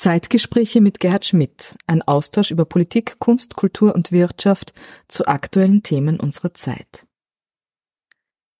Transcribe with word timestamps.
Zeitgespräche 0.00 0.80
mit 0.80 0.98
Gerhard 0.98 1.26
Schmidt, 1.26 1.76
ein 1.86 2.00
Austausch 2.00 2.50
über 2.50 2.64
Politik, 2.64 3.16
Kunst, 3.18 3.54
Kultur 3.54 3.94
und 3.94 4.12
Wirtschaft 4.12 4.72
zu 5.08 5.26
aktuellen 5.26 5.82
Themen 5.82 6.18
unserer 6.18 6.54
Zeit. 6.54 7.06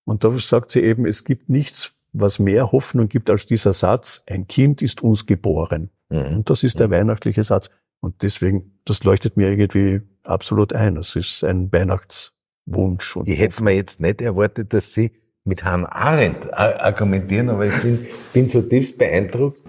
Und 0.05 0.23
da 0.23 0.31
sagt 0.39 0.71
sie 0.71 0.81
eben, 0.81 1.07
es 1.07 1.25
gibt 1.25 1.49
nichts, 1.49 1.95
was 2.13 2.41
mehr 2.41 2.73
Hoffnung 2.73 3.09
gibt 3.09 3.31
als 3.31 3.47
dieser 3.47 3.73
Satz, 3.73 4.23
ein 4.27 4.49
Kind 4.49 4.83
ist 4.83 5.03
uns 5.03 5.25
geboren. 5.25 5.89
Mhm. 6.11 6.37
Und 6.37 6.51
das 6.51 6.63
ist 6.63 6.79
der 6.79 6.89
mhm. 6.89 6.93
weihnachtliche 6.93 7.43
Satz. 7.43 7.71
Und 8.01 8.23
deswegen, 8.23 8.79
das 8.85 9.03
leuchtet 9.05 9.39
mir 9.39 9.49
irgendwie 9.49 10.03
absolut 10.25 10.75
ein. 10.75 10.99
Es 10.99 11.17
ist 11.17 11.43
ein 11.43 11.73
Weihnachtswunsch. 11.73 13.17
ich 13.25 13.39
hätte 13.39 13.65
mir 13.65 13.75
jetzt 13.75 13.99
nicht 13.99 14.21
erwartet, 14.21 14.75
dass 14.75 14.93
Sie 14.93 15.13
mit 15.45 15.65
Hannah 15.65 15.91
Arendt 15.91 16.53
argumentieren, 16.53 17.49
aber 17.49 17.65
ich 17.65 17.81
bin, 17.81 18.07
bin 18.35 18.51
zutiefst 18.51 18.99
beeindruckt. 18.99 19.63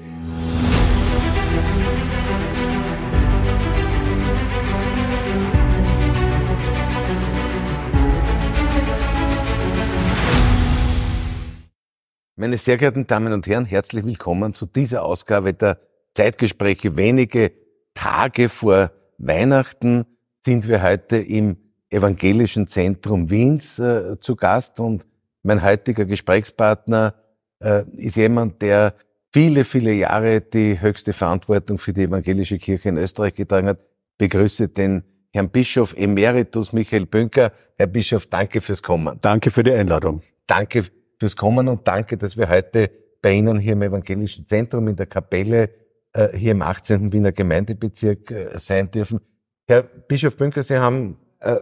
Meine 12.41 12.57
sehr 12.57 12.77
geehrten 12.77 13.05
Damen 13.05 13.33
und 13.33 13.45
Herren, 13.45 13.65
herzlich 13.65 14.03
willkommen 14.03 14.55
zu 14.55 14.65
dieser 14.65 15.05
Ausgabe 15.05 15.53
der 15.53 15.77
Zeitgespräche. 16.15 16.97
Wenige 16.97 17.51
Tage 17.93 18.49
vor 18.49 18.89
Weihnachten 19.19 20.05
sind 20.43 20.67
wir 20.67 20.81
heute 20.81 21.17
im 21.17 21.57
Evangelischen 21.91 22.67
Zentrum 22.67 23.29
Wiens 23.29 23.77
äh, 23.77 24.19
zu 24.21 24.35
Gast 24.35 24.79
und 24.79 25.05
mein 25.43 25.61
heutiger 25.61 26.05
Gesprächspartner 26.05 27.13
äh, 27.59 27.83
ist 27.91 28.15
jemand, 28.15 28.59
der 28.63 28.95
viele, 29.31 29.63
viele 29.63 29.93
Jahre 29.93 30.41
die 30.41 30.81
höchste 30.81 31.13
Verantwortung 31.13 31.77
für 31.77 31.93
die 31.93 32.05
evangelische 32.05 32.57
Kirche 32.57 32.89
in 32.89 32.97
Österreich 32.97 33.35
getragen 33.35 33.67
hat. 33.67 33.81
Begrüße 34.17 34.67
den 34.67 35.03
Herrn 35.31 35.51
Bischof 35.51 35.93
Emeritus 35.95 36.73
Michael 36.73 37.05
Bünker. 37.05 37.51
Herr 37.77 37.85
Bischof, 37.85 38.25
danke 38.25 38.61
fürs 38.61 38.81
Kommen. 38.81 39.19
Danke 39.21 39.51
für 39.51 39.61
die 39.61 39.73
Einladung. 39.73 40.23
Danke 40.47 40.85
fürs 41.21 41.35
Kommen 41.35 41.67
und 41.67 41.87
danke, 41.87 42.17
dass 42.17 42.35
wir 42.35 42.49
heute 42.49 42.89
bei 43.21 43.33
Ihnen 43.33 43.59
hier 43.59 43.73
im 43.73 43.83
Evangelischen 43.83 44.47
Zentrum 44.47 44.87
in 44.87 44.95
der 44.95 45.05
Kapelle 45.05 45.69
äh, 46.13 46.35
hier 46.35 46.53
im 46.53 46.63
18. 46.63 47.13
Wiener 47.13 47.31
Gemeindebezirk 47.31 48.31
äh, 48.31 48.57
sein 48.57 48.89
dürfen. 48.89 49.19
Herr 49.67 49.83
Bischof 49.83 50.35
Bünker, 50.35 50.63
Sie 50.63 50.79
haben 50.79 51.17
äh, 51.39 51.57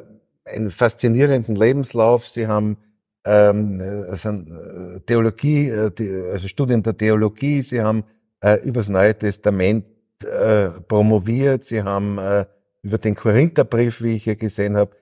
einen 0.46 0.72
faszinierenden 0.72 1.58
Lebenslauf. 1.58 2.26
Sie 2.30 2.48
haben 2.48 2.78
ähm, 3.26 3.82
also 4.10 4.32
Theologie, 5.06 5.74
also 5.74 6.48
Studien 6.48 6.82
der 6.82 6.96
Theologie. 6.96 7.62
Sie 7.62 7.82
haben 7.82 8.06
äh, 8.40 8.62
über 8.64 8.80
das 8.80 8.88
Neue 8.88 9.14
Testament 9.14 9.84
äh, 10.24 10.70
promoviert. 10.88 11.66
Sie 11.66 11.84
haben 11.84 12.18
äh, 12.18 12.46
über 12.82 12.98
den 12.98 13.14
Korintherbrief, 13.14 14.02
wie 14.02 14.16
ich 14.16 14.24
hier 14.24 14.38
gesehen 14.38 14.78
habe, 14.78 14.96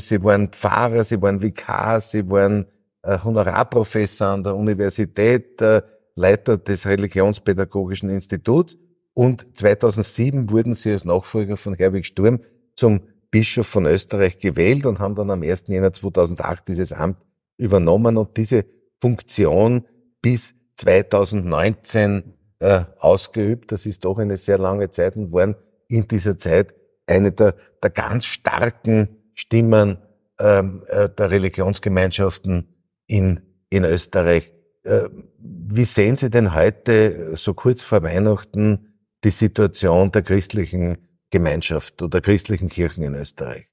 Sie 0.00 0.24
waren 0.24 0.48
Pfarrer, 0.48 1.04
Sie 1.04 1.20
waren 1.20 1.42
Vikar, 1.42 2.00
Sie 2.00 2.28
waren 2.30 2.62
äh, 2.62 2.77
Honorarprofessor 3.16 4.28
an 4.28 4.44
der 4.44 4.54
Universität, 4.54 5.62
äh, 5.62 5.82
Leiter 6.14 6.58
des 6.58 6.84
Religionspädagogischen 6.84 8.10
Instituts 8.10 8.76
und 9.14 9.56
2007 9.56 10.50
wurden 10.50 10.74
sie 10.74 10.92
als 10.92 11.04
Nachfolger 11.04 11.56
von 11.56 11.74
Herwig 11.74 12.06
Sturm 12.06 12.40
zum 12.76 13.00
Bischof 13.30 13.66
von 13.66 13.86
Österreich 13.86 14.38
gewählt 14.38 14.86
und 14.86 14.98
haben 14.98 15.14
dann 15.14 15.30
am 15.30 15.42
1. 15.42 15.64
Jänner 15.68 15.92
2008 15.92 16.68
dieses 16.68 16.92
Amt 16.92 17.18
übernommen 17.56 18.16
und 18.16 18.36
diese 18.36 18.64
Funktion 19.00 19.84
bis 20.22 20.54
2019 20.76 22.34
äh, 22.60 22.84
ausgeübt. 22.98 23.72
Das 23.72 23.86
ist 23.86 24.04
doch 24.04 24.18
eine 24.18 24.36
sehr 24.36 24.58
lange 24.58 24.90
Zeit 24.90 25.16
und 25.16 25.32
waren 25.32 25.56
in 25.88 26.06
dieser 26.06 26.38
Zeit 26.38 26.74
eine 27.06 27.32
der, 27.32 27.54
der 27.82 27.90
ganz 27.90 28.24
starken 28.24 29.08
Stimmen 29.34 29.98
ähm, 30.38 30.82
äh, 30.88 31.08
der 31.08 31.30
Religionsgemeinschaften 31.30 32.68
in, 33.08 33.40
in 33.70 33.84
Österreich. 33.84 34.52
Äh, 34.84 35.08
wie 35.38 35.84
sehen 35.84 36.16
Sie 36.16 36.30
denn 36.30 36.54
heute, 36.54 37.34
so 37.34 37.54
kurz 37.54 37.82
vor 37.82 38.02
Weihnachten, 38.04 38.94
die 39.24 39.30
Situation 39.30 40.12
der 40.12 40.22
christlichen 40.22 40.98
Gemeinschaft 41.30 42.00
oder 42.00 42.20
christlichen 42.20 42.68
Kirchen 42.68 43.02
in 43.02 43.14
Österreich? 43.14 43.66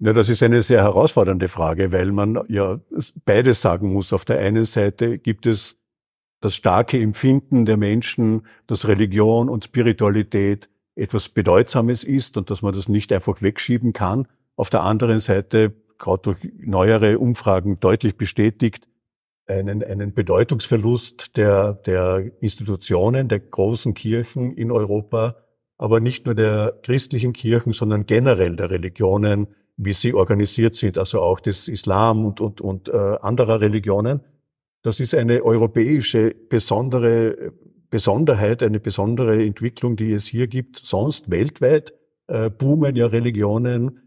Ja, 0.00 0.12
das 0.12 0.28
ist 0.28 0.42
eine 0.42 0.60
sehr 0.60 0.82
herausfordernde 0.82 1.48
Frage, 1.48 1.92
weil 1.92 2.12
man 2.12 2.40
ja 2.48 2.80
beides 3.24 3.62
sagen 3.62 3.92
muss. 3.92 4.12
Auf 4.12 4.24
der 4.24 4.38
einen 4.40 4.64
Seite 4.64 5.18
gibt 5.18 5.46
es 5.46 5.78
das 6.40 6.54
starke 6.54 7.00
Empfinden 7.00 7.64
der 7.64 7.76
Menschen, 7.76 8.46
dass 8.66 8.86
Religion 8.86 9.48
und 9.48 9.64
Spiritualität 9.64 10.68
etwas 10.94 11.28
Bedeutsames 11.28 12.04
ist 12.04 12.36
und 12.36 12.50
dass 12.50 12.60
man 12.60 12.74
das 12.74 12.88
nicht 12.88 13.12
einfach 13.12 13.40
wegschieben 13.40 13.92
kann. 13.92 14.28
Auf 14.56 14.68
der 14.68 14.82
anderen 14.82 15.20
Seite 15.20 15.74
gerade 16.04 16.22
durch 16.22 16.52
neuere 16.58 17.18
Umfragen 17.18 17.80
deutlich 17.80 18.16
bestätigt, 18.16 18.86
einen, 19.46 19.82
einen 19.82 20.14
Bedeutungsverlust 20.14 21.36
der, 21.36 21.74
der 21.74 22.30
Institutionen, 22.40 23.28
der 23.28 23.40
großen 23.40 23.94
Kirchen 23.94 24.52
in 24.52 24.70
Europa, 24.70 25.36
aber 25.76 26.00
nicht 26.00 26.26
nur 26.26 26.34
der 26.34 26.78
christlichen 26.82 27.32
Kirchen, 27.32 27.72
sondern 27.72 28.06
generell 28.06 28.56
der 28.56 28.70
Religionen, 28.70 29.48
wie 29.76 29.92
sie 29.92 30.14
organisiert 30.14 30.74
sind, 30.74 30.98
also 30.98 31.20
auch 31.20 31.40
des 31.40 31.68
Islam 31.68 32.24
und, 32.24 32.40
und, 32.40 32.60
und 32.60 32.88
äh, 32.88 33.16
anderer 33.20 33.60
Religionen. 33.60 34.20
Das 34.82 35.00
ist 35.00 35.14
eine 35.14 35.42
europäische 35.42 36.34
besondere 36.48 37.52
Besonderheit, 37.90 38.62
eine 38.62 38.80
besondere 38.80 39.42
Entwicklung, 39.42 39.96
die 39.96 40.12
es 40.12 40.26
hier 40.26 40.48
gibt. 40.48 40.76
Sonst 40.76 41.30
weltweit 41.30 41.94
äh, 42.26 42.50
boomen 42.50 42.94
ja 42.94 43.06
Religionen 43.06 44.03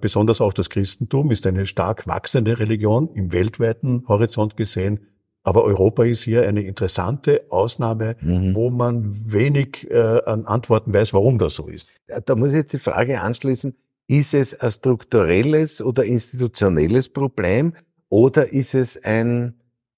besonders 0.00 0.40
auch 0.40 0.52
das 0.52 0.70
Christentum 0.70 1.30
ist 1.30 1.46
eine 1.46 1.64
stark 1.66 2.08
wachsende 2.08 2.58
Religion 2.58 3.10
im 3.14 3.32
weltweiten 3.32 4.04
Horizont 4.08 4.56
gesehen. 4.56 5.06
Aber 5.48 5.64
Europa 5.64 6.04
ist 6.04 6.24
hier 6.24 6.46
eine 6.46 6.62
interessante 6.62 7.46
Ausnahme, 7.48 8.16
mhm. 8.20 8.54
wo 8.54 8.70
man 8.70 9.32
wenig 9.32 9.90
äh, 9.90 10.20
an 10.26 10.44
Antworten 10.44 10.92
weiß, 10.92 11.14
warum 11.14 11.38
das 11.38 11.54
so 11.54 11.68
ist. 11.68 11.94
Da 12.26 12.34
muss 12.34 12.50
ich 12.50 12.56
jetzt 12.56 12.72
die 12.72 12.78
Frage 12.78 13.20
anschließen, 13.20 13.74
ist 14.08 14.34
es 14.34 14.58
ein 14.58 14.70
strukturelles 14.70 15.80
oder 15.80 16.04
institutionelles 16.04 17.08
Problem 17.08 17.74
oder 18.08 18.52
ist 18.52 18.74
es 18.74 19.02
ein, 19.02 19.54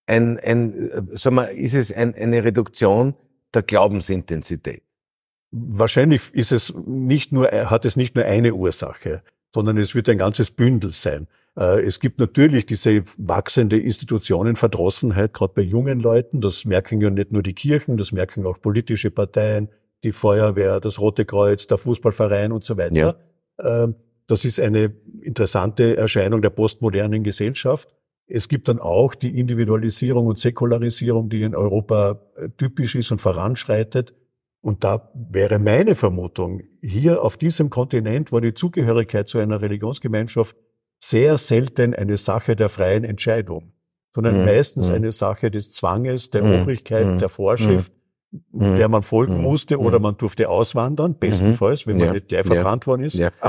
ein, 0.06 0.38
ein 0.38 0.90
äh, 0.90 1.16
sagen 1.16 1.36
wir, 1.36 1.50
ist 1.50 1.74
es 1.74 1.92
ein, 1.92 2.14
eine 2.14 2.44
Reduktion 2.44 3.14
der 3.54 3.62
Glaubensintensität? 3.62 4.82
Wahrscheinlich 5.52 6.32
ist 6.32 6.52
es 6.52 6.72
nicht 6.86 7.32
nur, 7.32 7.48
hat 7.48 7.84
es 7.84 7.96
nicht 7.96 8.14
nur 8.14 8.24
eine 8.24 8.54
Ursache 8.54 9.22
sondern 9.54 9.78
es 9.78 9.94
wird 9.94 10.08
ein 10.08 10.18
ganzes 10.18 10.50
Bündel 10.50 10.90
sein. 10.90 11.26
Äh, 11.56 11.82
es 11.82 12.00
gibt 12.00 12.18
natürlich 12.18 12.66
diese 12.66 13.02
wachsende 13.18 13.78
Institutionenverdrossenheit, 13.78 15.32
gerade 15.32 15.52
bei 15.54 15.62
jungen 15.62 16.00
Leuten. 16.00 16.40
Das 16.40 16.64
merken 16.64 17.00
ja 17.00 17.10
nicht 17.10 17.32
nur 17.32 17.42
die 17.42 17.54
Kirchen, 17.54 17.96
das 17.96 18.12
merken 18.12 18.46
auch 18.46 18.60
politische 18.60 19.10
Parteien, 19.10 19.68
die 20.04 20.12
Feuerwehr, 20.12 20.80
das 20.80 21.00
Rote 21.00 21.24
Kreuz, 21.24 21.66
der 21.66 21.78
Fußballverein 21.78 22.52
und 22.52 22.64
so 22.64 22.76
weiter. 22.76 22.94
Ja. 22.94 23.14
Ähm, 23.62 23.94
das 24.26 24.44
ist 24.44 24.60
eine 24.60 24.94
interessante 25.22 25.96
Erscheinung 25.96 26.40
der 26.40 26.50
postmodernen 26.50 27.24
Gesellschaft. 27.24 27.88
Es 28.26 28.48
gibt 28.48 28.68
dann 28.68 28.78
auch 28.78 29.16
die 29.16 29.40
Individualisierung 29.40 30.26
und 30.28 30.38
Säkularisierung, 30.38 31.28
die 31.28 31.42
in 31.42 31.56
Europa 31.56 32.20
äh, 32.36 32.48
typisch 32.56 32.94
ist 32.94 33.10
und 33.10 33.20
voranschreitet. 33.20 34.14
Und 34.62 34.84
da 34.84 35.10
wäre 35.14 35.58
meine 35.58 35.94
Vermutung, 35.94 36.62
hier 36.82 37.22
auf 37.22 37.36
diesem 37.36 37.70
Kontinent 37.70 38.30
war 38.30 38.40
die 38.40 38.52
Zugehörigkeit 38.52 39.26
zu 39.26 39.38
einer 39.38 39.62
Religionsgemeinschaft 39.62 40.54
sehr 40.98 41.38
selten 41.38 41.94
eine 41.94 42.18
Sache 42.18 42.56
der 42.56 42.68
freien 42.68 43.04
Entscheidung, 43.04 43.72
sondern 44.14 44.40
mhm. 44.40 44.44
meistens 44.44 44.90
mhm. 44.90 44.96
eine 44.96 45.12
Sache 45.12 45.50
des 45.50 45.72
Zwanges, 45.72 46.28
der 46.28 46.44
mhm. 46.44 46.60
Obrigkeit, 46.60 47.06
mhm. 47.06 47.18
der 47.18 47.30
Vorschrift, 47.30 47.92
mhm. 48.52 48.76
der 48.76 48.88
man 48.90 49.02
folgen 49.02 49.38
mhm. 49.38 49.42
musste 49.42 49.80
oder 49.80 49.98
man 49.98 50.18
durfte 50.18 50.50
auswandern, 50.50 51.16
bestenfalls, 51.18 51.86
wenn 51.86 51.96
man 51.96 52.06
ja. 52.08 52.12
nicht 52.12 52.28
gleich 52.28 52.44
verbrannt 52.44 52.86
worden 52.86 53.02
ist. 53.02 53.14
Ja. 53.14 53.30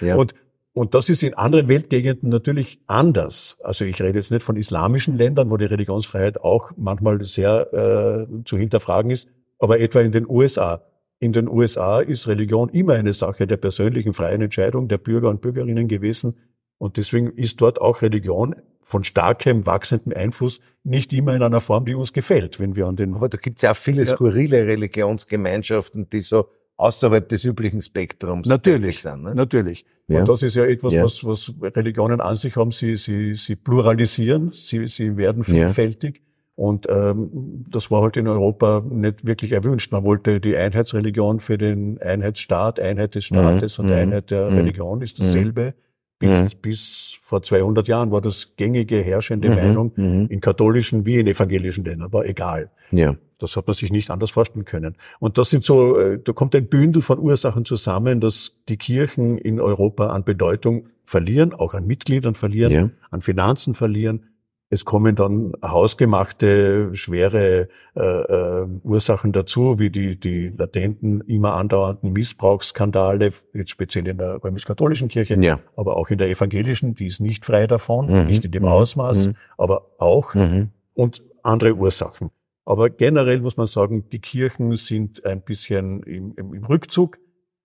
Ja. 0.00 0.14
Und, 0.16 0.34
und 0.72 0.94
das 0.94 1.08
ist 1.08 1.22
in 1.22 1.34
anderen 1.34 1.68
Weltgegenden 1.68 2.28
natürlich 2.28 2.80
anders. 2.86 3.58
Also 3.62 3.84
ich 3.84 4.00
rede 4.00 4.18
jetzt 4.18 4.30
nicht 4.30 4.42
von 4.42 4.56
islamischen 4.56 5.16
Ländern, 5.16 5.50
wo 5.50 5.56
die 5.56 5.64
Religionsfreiheit 5.64 6.40
auch 6.40 6.72
manchmal 6.76 7.24
sehr 7.24 7.72
äh, 7.72 8.44
zu 8.44 8.56
hinterfragen 8.56 9.10
ist, 9.10 9.28
aber 9.64 9.80
etwa 9.80 10.00
in 10.00 10.12
den 10.12 10.28
USA. 10.28 10.82
In 11.20 11.32
den 11.32 11.48
USA 11.48 12.00
ist 12.00 12.28
Religion 12.28 12.68
immer 12.68 12.92
eine 12.92 13.14
Sache 13.14 13.46
der 13.46 13.56
persönlichen 13.56 14.12
freien 14.12 14.42
Entscheidung 14.42 14.88
der 14.88 14.98
Bürger 14.98 15.30
und 15.30 15.40
Bürgerinnen 15.40 15.88
gewesen. 15.88 16.36
Und 16.76 16.98
deswegen 16.98 17.30
ist 17.30 17.62
dort 17.62 17.80
auch 17.80 18.02
Religion 18.02 18.56
von 18.82 19.04
starkem, 19.04 19.64
wachsendem 19.64 20.12
Einfluss 20.12 20.60
nicht 20.82 21.14
immer 21.14 21.34
in 21.34 21.42
einer 21.42 21.62
Form, 21.62 21.86
die 21.86 21.94
uns 21.94 22.12
gefällt, 22.12 22.60
wenn 22.60 22.76
wir 22.76 22.86
an 22.86 22.96
den... 22.96 23.14
Aber 23.14 23.30
da 23.30 23.38
gibt 23.38 23.56
es 23.56 23.62
ja 23.62 23.70
auch 23.70 23.76
viele 23.76 24.04
skurrile 24.04 24.66
Religionsgemeinschaften, 24.66 26.10
die 26.10 26.20
so 26.20 26.50
außerhalb 26.76 27.26
des 27.26 27.44
üblichen 27.44 27.80
Spektrums 27.80 28.46
natürlich 28.46 29.00
sind. 29.00 29.22
Ne? 29.22 29.34
Natürlich. 29.34 29.86
Ja. 30.08 30.20
Und 30.20 30.28
das 30.28 30.42
ist 30.42 30.56
ja 30.56 30.66
etwas, 30.66 30.92
ja. 30.92 31.04
Was, 31.04 31.24
was 31.24 31.54
Religionen 31.62 32.20
an 32.20 32.36
sich 32.36 32.54
haben. 32.56 32.70
Sie, 32.70 32.98
sie, 32.98 33.34
sie 33.34 33.56
pluralisieren, 33.56 34.50
sie, 34.52 34.86
sie 34.88 35.16
werden 35.16 35.42
vielfältig. 35.42 36.23
Und 36.56 36.86
ähm, 36.88 37.64
das 37.68 37.90
war 37.90 38.02
halt 38.02 38.16
in 38.16 38.28
Europa 38.28 38.82
nicht 38.88 39.26
wirklich 39.26 39.52
erwünscht. 39.52 39.90
Man 39.90 40.04
wollte 40.04 40.40
die 40.40 40.56
Einheitsreligion 40.56 41.40
für 41.40 41.58
den 41.58 42.00
Einheitsstaat, 42.00 42.78
Einheit 42.78 43.16
des 43.16 43.24
Staates 43.24 43.78
Mhm. 43.78 43.84
und 43.84 43.90
Mhm. 43.90 43.96
Einheit 43.98 44.30
der 44.30 44.50
Mhm. 44.50 44.56
Religion 44.58 45.02
ist 45.02 45.18
dasselbe. 45.18 45.74
Bis, 46.20 46.30
Mhm. 46.30 46.48
bis 46.62 47.18
vor 47.22 47.42
200 47.42 47.88
Jahren 47.88 48.12
war 48.12 48.20
das 48.20 48.52
gängige, 48.56 48.98
herrschende 49.02 49.48
Mhm. 49.50 49.54
Meinung 49.56 49.92
Mhm. 49.96 50.26
in 50.30 50.40
katholischen 50.40 51.04
wie 51.06 51.16
in 51.18 51.26
evangelischen 51.26 51.84
Ländern, 51.84 52.12
war 52.12 52.24
egal. 52.24 52.70
Ja. 52.92 53.16
Das 53.38 53.56
hat 53.56 53.66
man 53.66 53.74
sich 53.74 53.90
nicht 53.90 54.10
anders 54.10 54.30
vorstellen 54.30 54.64
können. 54.64 54.94
Und 55.18 55.38
das 55.38 55.50
sind 55.50 55.64
so, 55.64 55.98
äh, 55.98 56.20
da 56.22 56.32
kommt 56.32 56.54
ein 56.54 56.68
Bündel 56.68 57.02
von 57.02 57.18
Ursachen 57.18 57.64
zusammen, 57.64 58.20
dass 58.20 58.52
die 58.68 58.76
Kirchen 58.76 59.36
in 59.38 59.60
Europa 59.60 60.06
an 60.06 60.22
Bedeutung 60.22 60.86
verlieren, 61.04 61.52
auch 61.52 61.74
an 61.74 61.84
Mitgliedern 61.86 62.36
verlieren, 62.36 62.72
Ja. 62.72 62.90
an 63.10 63.20
Finanzen 63.20 63.74
verlieren. 63.74 64.26
Es 64.74 64.84
kommen 64.84 65.14
dann 65.14 65.52
hausgemachte, 65.64 66.90
schwere 66.94 67.68
äh, 67.94 68.00
äh, 68.00 68.66
Ursachen 68.82 69.30
dazu, 69.30 69.78
wie 69.78 69.88
die, 69.88 70.18
die 70.18 70.48
latenten, 70.48 71.20
immer 71.28 71.54
andauernden 71.54 72.12
Missbrauchsskandale, 72.12 73.30
jetzt 73.52 73.70
speziell 73.70 74.08
in 74.08 74.18
der 74.18 74.42
römisch-katholischen 74.42 75.06
Kirche, 75.08 75.40
Ja. 75.40 75.60
aber 75.76 75.96
auch 75.96 76.08
in 76.10 76.18
der 76.18 76.28
evangelischen, 76.28 76.96
die 76.96 77.06
ist 77.06 77.20
nicht 77.20 77.44
frei 77.46 77.68
davon, 77.68 78.06
Mhm. 78.06 78.26
nicht 78.26 78.44
in 78.44 78.50
dem 78.50 78.64
Mhm. 78.64 78.68
Ausmaß, 78.68 79.28
Mhm. 79.28 79.34
aber 79.56 79.86
auch 79.98 80.34
Mhm. 80.34 80.70
und 80.94 81.22
andere 81.44 81.74
Ursachen. 81.74 82.30
Aber 82.64 82.90
generell 82.90 83.40
muss 83.40 83.56
man 83.56 83.68
sagen, 83.68 84.08
die 84.10 84.18
Kirchen 84.20 84.74
sind 84.76 85.24
ein 85.24 85.42
bisschen 85.42 86.02
im, 86.02 86.34
im, 86.36 86.52
im 86.52 86.64
Rückzug. 86.64 87.18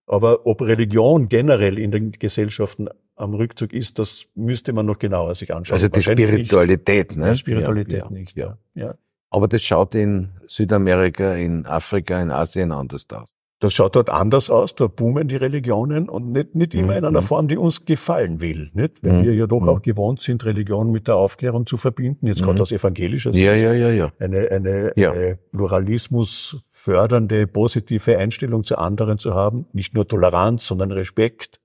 Aber 0.06 0.45
ob 0.45 0.61
Religion 0.61 1.27
generell 1.29 1.77
in 1.79 1.91
den 1.91 2.11
Gesellschaften 2.11 2.88
am 3.19 3.33
Rückzug 3.33 3.74
ist, 3.74 4.00
das 4.00 4.25
müsste 4.36 4.74
man 4.74 4.86
noch 4.86 4.98
genauer 5.00 5.36
sich 5.36 5.54
anschauen. 5.54 5.75
Also 5.75 5.88
die 5.89 6.01
Spiritualität, 6.01 7.10
Nicht. 7.12 7.19
ne? 7.19 7.27
Ja, 7.27 7.36
Spiritualität 7.36 8.04
Ja, 8.06 8.10
nicht, 8.10 8.36
ja. 8.38 8.57
ja. 8.75 8.95
Aber 9.30 9.48
das 9.48 9.62
schaut 9.62 9.94
in 9.95 10.30
Südamerika, 10.48 11.36
in 11.36 11.66
Afrika, 11.66 12.21
in 12.21 12.31
Asien 12.31 12.71
anders 12.71 13.06
aus. 13.13 13.33
Das 13.62 13.74
schaut 13.74 13.98
dort 13.98 14.10
anders 14.10 14.50
aus, 14.50 14.74
da 14.74 14.88
boomen 14.88 15.27
die 15.27 15.36
Religionen 15.36 16.07
und 16.07 16.31
nicht, 16.31 16.56
nicht 16.56 16.74
immer 16.74 16.95
in 16.95 17.04
einer 17.04 17.19
Mhm. 17.19 17.25
Form, 17.25 17.48
die 17.50 17.57
uns 17.57 17.83
gefallen 17.83 18.39
will. 18.39 18.69
Nicht? 18.74 19.04
Weil 19.04 19.24
wir 19.25 19.33
ja 19.36 19.48
doch 19.48 19.60
Mhm. 19.60 19.68
auch 19.69 19.81
gewohnt 19.81 20.21
sind, 20.21 20.45
Religion 20.45 20.92
mit 20.92 21.10
der 21.10 21.18
Aufklärung 21.18 21.66
zu 21.66 21.75
verbinden, 21.75 22.25
jetzt 22.25 22.42
gerade 22.42 22.54
Mhm. 22.56 22.62
aus 22.62 22.71
evangelischer 22.71 23.31
Ja, 23.31 23.54
ja, 23.54 23.74
ja, 23.74 23.89
ja. 23.92 24.12
eine, 24.18 24.48
eine, 24.50 24.94
Ja. 24.95 25.12
eine 25.12 25.38
Pluralismus 25.51 26.57
fördernde, 26.69 27.48
positive 27.48 28.18
Einstellung 28.18 28.63
zu 28.63 28.77
anderen 28.77 29.18
zu 29.18 29.33
haben. 29.33 29.66
Nicht 29.74 29.94
nur 29.94 30.07
Toleranz, 30.07 30.66
sondern 30.66 30.92
Respekt. 30.92 31.58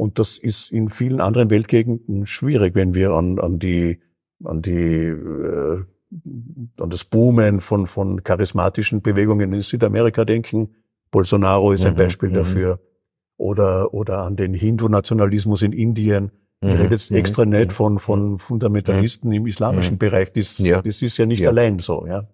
Und 0.00 0.18
das 0.18 0.38
ist 0.38 0.72
in 0.72 0.88
vielen 0.88 1.20
anderen 1.20 1.50
Weltgegenden 1.50 2.24
schwierig, 2.24 2.74
wenn 2.74 2.94
wir 2.94 3.10
an, 3.10 3.38
an 3.38 3.58
die, 3.58 4.00
an 4.42 4.62
die, 4.62 5.04
äh, 5.08 5.82
an 6.80 6.88
das 6.88 7.04
Boomen 7.04 7.60
von, 7.60 7.86
von 7.86 8.22
charismatischen 8.24 9.02
Bewegungen 9.02 9.52
in 9.52 9.60
Südamerika 9.60 10.24
denken. 10.24 10.74
Bolsonaro 11.10 11.72
ist 11.72 11.84
ein 11.84 11.92
Mhm, 11.92 11.98
Beispiel 11.98 12.30
mhm. 12.30 12.34
dafür. 12.34 12.80
Oder, 13.36 13.92
oder 13.92 14.20
an 14.22 14.36
den 14.36 14.54
Hindu-Nationalismus 14.54 15.60
in 15.60 15.72
Indien. 15.72 16.30
Ich 16.62 16.68
Mhm, 16.72 16.80
rede 16.80 16.94
jetzt 16.94 17.10
mhm, 17.10 17.18
extra 17.18 17.44
nicht 17.44 17.70
von, 17.72 17.98
von 17.98 18.38
Fundamentalisten 18.38 19.30
im 19.32 19.46
islamischen. 19.46 19.98
Bereich. 19.98 20.32
Das, 20.32 20.56
Ja. 20.58 20.80
das 20.80 21.02
ist 21.02 21.18
ja 21.18 21.26
nicht 21.26 21.40
Ja. 21.40 21.50
allein 21.50 21.78
so, 21.78 22.06
ja. 22.06 22.26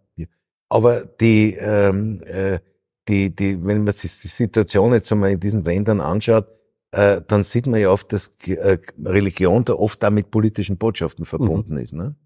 Aber 0.69 1.05
die, 1.05 1.57
ähm, 1.59 2.21
äh, 2.27 2.61
die, 3.09 3.35
die, 3.35 3.65
wenn 3.67 3.83
man 3.83 3.93
sich 3.93 4.21
die 4.21 4.29
Situation 4.29 4.93
jetzt 4.93 5.11
einmal 5.11 5.33
in 5.33 5.41
diesen 5.41 5.65
Ländern 5.65 6.01
anschaut, 6.01 6.47
äh, 6.93 7.21
dann 7.27 7.44
sieht 7.44 7.67
man 7.67 7.81
ja 7.81 7.91
oft, 7.91 8.12
dass 8.12 8.35
äh, 8.47 8.79
Religion 9.05 9.65
da 9.65 9.75
oft 9.75 10.05
auch 10.05 10.11
mit 10.11 10.31
politischen 10.31 10.77
Botschaften 10.79 11.25
verbunden 11.25 11.77
ist. 11.77 11.93
Ne? 11.93 12.17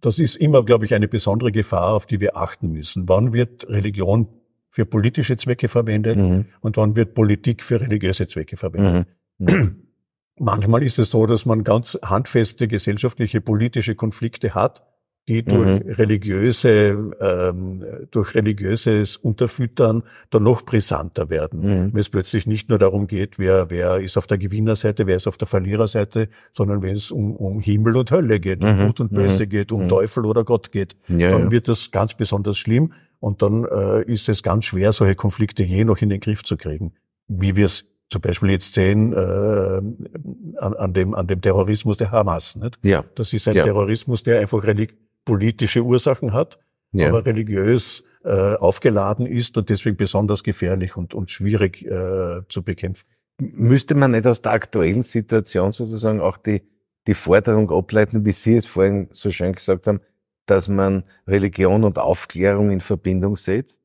Das 0.00 0.18
ist 0.18 0.36
immer, 0.36 0.64
glaube 0.64 0.84
ich, 0.86 0.94
eine 0.94 1.08
besondere 1.08 1.52
Gefahr, 1.52 1.94
auf 1.94 2.06
die 2.06 2.20
wir 2.20 2.36
achten 2.36 2.70
müssen. 2.70 3.08
Wann 3.08 3.32
wird 3.32 3.68
Religion 3.68 4.28
für 4.68 4.86
politische 4.86 5.36
Zwecke 5.36 5.68
verwendet 5.68 6.16
Mhm. 6.16 6.46
und 6.60 6.76
wann 6.76 6.94
wird 6.96 7.14
Politik 7.14 7.62
für 7.62 7.80
religiöse 7.80 8.26
Zwecke 8.26 8.56
verwendet? 8.56 9.08
Mhm. 9.38 9.86
Manchmal 10.38 10.82
ist 10.82 10.98
es 10.98 11.10
so, 11.10 11.26
dass 11.26 11.44
man 11.44 11.64
ganz 11.64 11.98
handfeste 12.02 12.68
gesellschaftliche, 12.68 13.40
politische 13.40 13.94
Konflikte 13.94 14.54
hat, 14.54 14.82
die 15.30 15.44
durch 15.44 15.84
Mhm. 15.84 15.92
religiöse, 15.92 17.12
ähm, 17.20 17.84
durch 18.10 18.34
religiöses 18.34 19.16
Unterfüttern 19.16 20.02
dann 20.30 20.42
noch 20.42 20.62
brisanter 20.62 21.30
werden. 21.30 21.60
Mhm. 21.60 21.92
Wenn 21.94 22.00
es 22.00 22.08
plötzlich 22.08 22.46
nicht 22.48 22.68
nur 22.68 22.78
darum 22.78 23.06
geht, 23.06 23.38
wer, 23.38 23.70
wer 23.70 23.98
ist 24.00 24.16
auf 24.16 24.26
der 24.26 24.38
Gewinnerseite, 24.38 25.06
wer 25.06 25.16
ist 25.16 25.28
auf 25.28 25.36
der 25.38 25.46
Verliererseite, 25.46 26.28
sondern 26.50 26.82
wenn 26.82 26.96
es 26.96 27.12
um, 27.12 27.36
um 27.36 27.60
Himmel 27.60 27.96
und 27.96 28.10
Hölle 28.10 28.40
geht, 28.40 28.64
um 28.64 28.76
Mhm. 28.76 28.86
Gut 28.86 29.00
und 29.00 29.12
Böse 29.14 29.44
Mhm. 29.46 29.48
geht, 29.50 29.72
um 29.72 29.84
Mhm. 29.84 29.88
Teufel 29.88 30.26
oder 30.26 30.42
Gott 30.44 30.72
geht, 30.72 30.96
Ja, 31.06 31.30
dann 31.30 31.44
ja. 31.44 31.50
wird 31.52 31.68
das 31.68 31.90
ganz 31.92 32.14
besonders 32.14 32.58
schlimm 32.58 32.92
und 33.20 33.40
dann 33.42 33.64
äh, 33.64 34.02
ist 34.12 34.28
es 34.28 34.42
ganz 34.42 34.64
schwer, 34.64 34.92
solche 34.92 35.14
Konflikte 35.14 35.62
je 35.62 35.84
noch 35.84 35.98
in 36.02 36.08
den 36.08 36.18
Griff 36.20 36.42
zu 36.42 36.56
kriegen. 36.56 36.92
Wie 37.28 37.54
wir 37.54 37.66
es 37.66 37.86
zum 38.12 38.20
Beispiel 38.22 38.50
jetzt 38.50 38.74
sehen 38.74 39.12
äh, 39.12 39.16
an, 39.16 40.74
an, 40.74 40.92
dem, 40.92 41.14
an 41.14 41.28
dem 41.28 41.40
Terrorismus 41.40 41.96
der 41.98 42.10
Hamas. 42.10 42.56
Nicht? 42.56 42.78
ja, 42.82 43.04
Das 43.14 43.32
ist 43.32 43.46
ein 43.46 43.54
Ja. 43.54 43.62
Terrorismus, 43.62 44.24
der 44.24 44.40
einfach 44.40 44.64
relig 44.64 44.96
politische 45.24 45.82
Ursachen 45.82 46.32
hat, 46.32 46.58
ja. 46.92 47.08
aber 47.08 47.24
religiös 47.24 48.04
äh, 48.24 48.54
aufgeladen 48.56 49.26
ist 49.26 49.56
und 49.56 49.68
deswegen 49.70 49.96
besonders 49.96 50.42
gefährlich 50.42 50.96
und, 50.96 51.14
und 51.14 51.30
schwierig 51.30 51.84
äh, 51.86 52.40
zu 52.48 52.62
bekämpfen. 52.62 53.06
Müsste 53.40 53.94
man 53.94 54.10
nicht 54.10 54.26
aus 54.26 54.42
der 54.42 54.52
aktuellen 54.52 55.02
Situation 55.02 55.72
sozusagen 55.72 56.20
auch 56.20 56.36
die, 56.36 56.62
die 57.06 57.14
Forderung 57.14 57.70
ableiten, 57.70 58.24
wie 58.26 58.32
Sie 58.32 58.56
es 58.56 58.66
vorhin 58.66 59.08
so 59.12 59.30
schön 59.30 59.54
gesagt 59.54 59.86
haben, 59.86 60.00
dass 60.44 60.68
man 60.68 61.04
Religion 61.26 61.84
und 61.84 61.98
Aufklärung 61.98 62.70
in 62.70 62.80
Verbindung 62.80 63.36
setzt? 63.36 63.79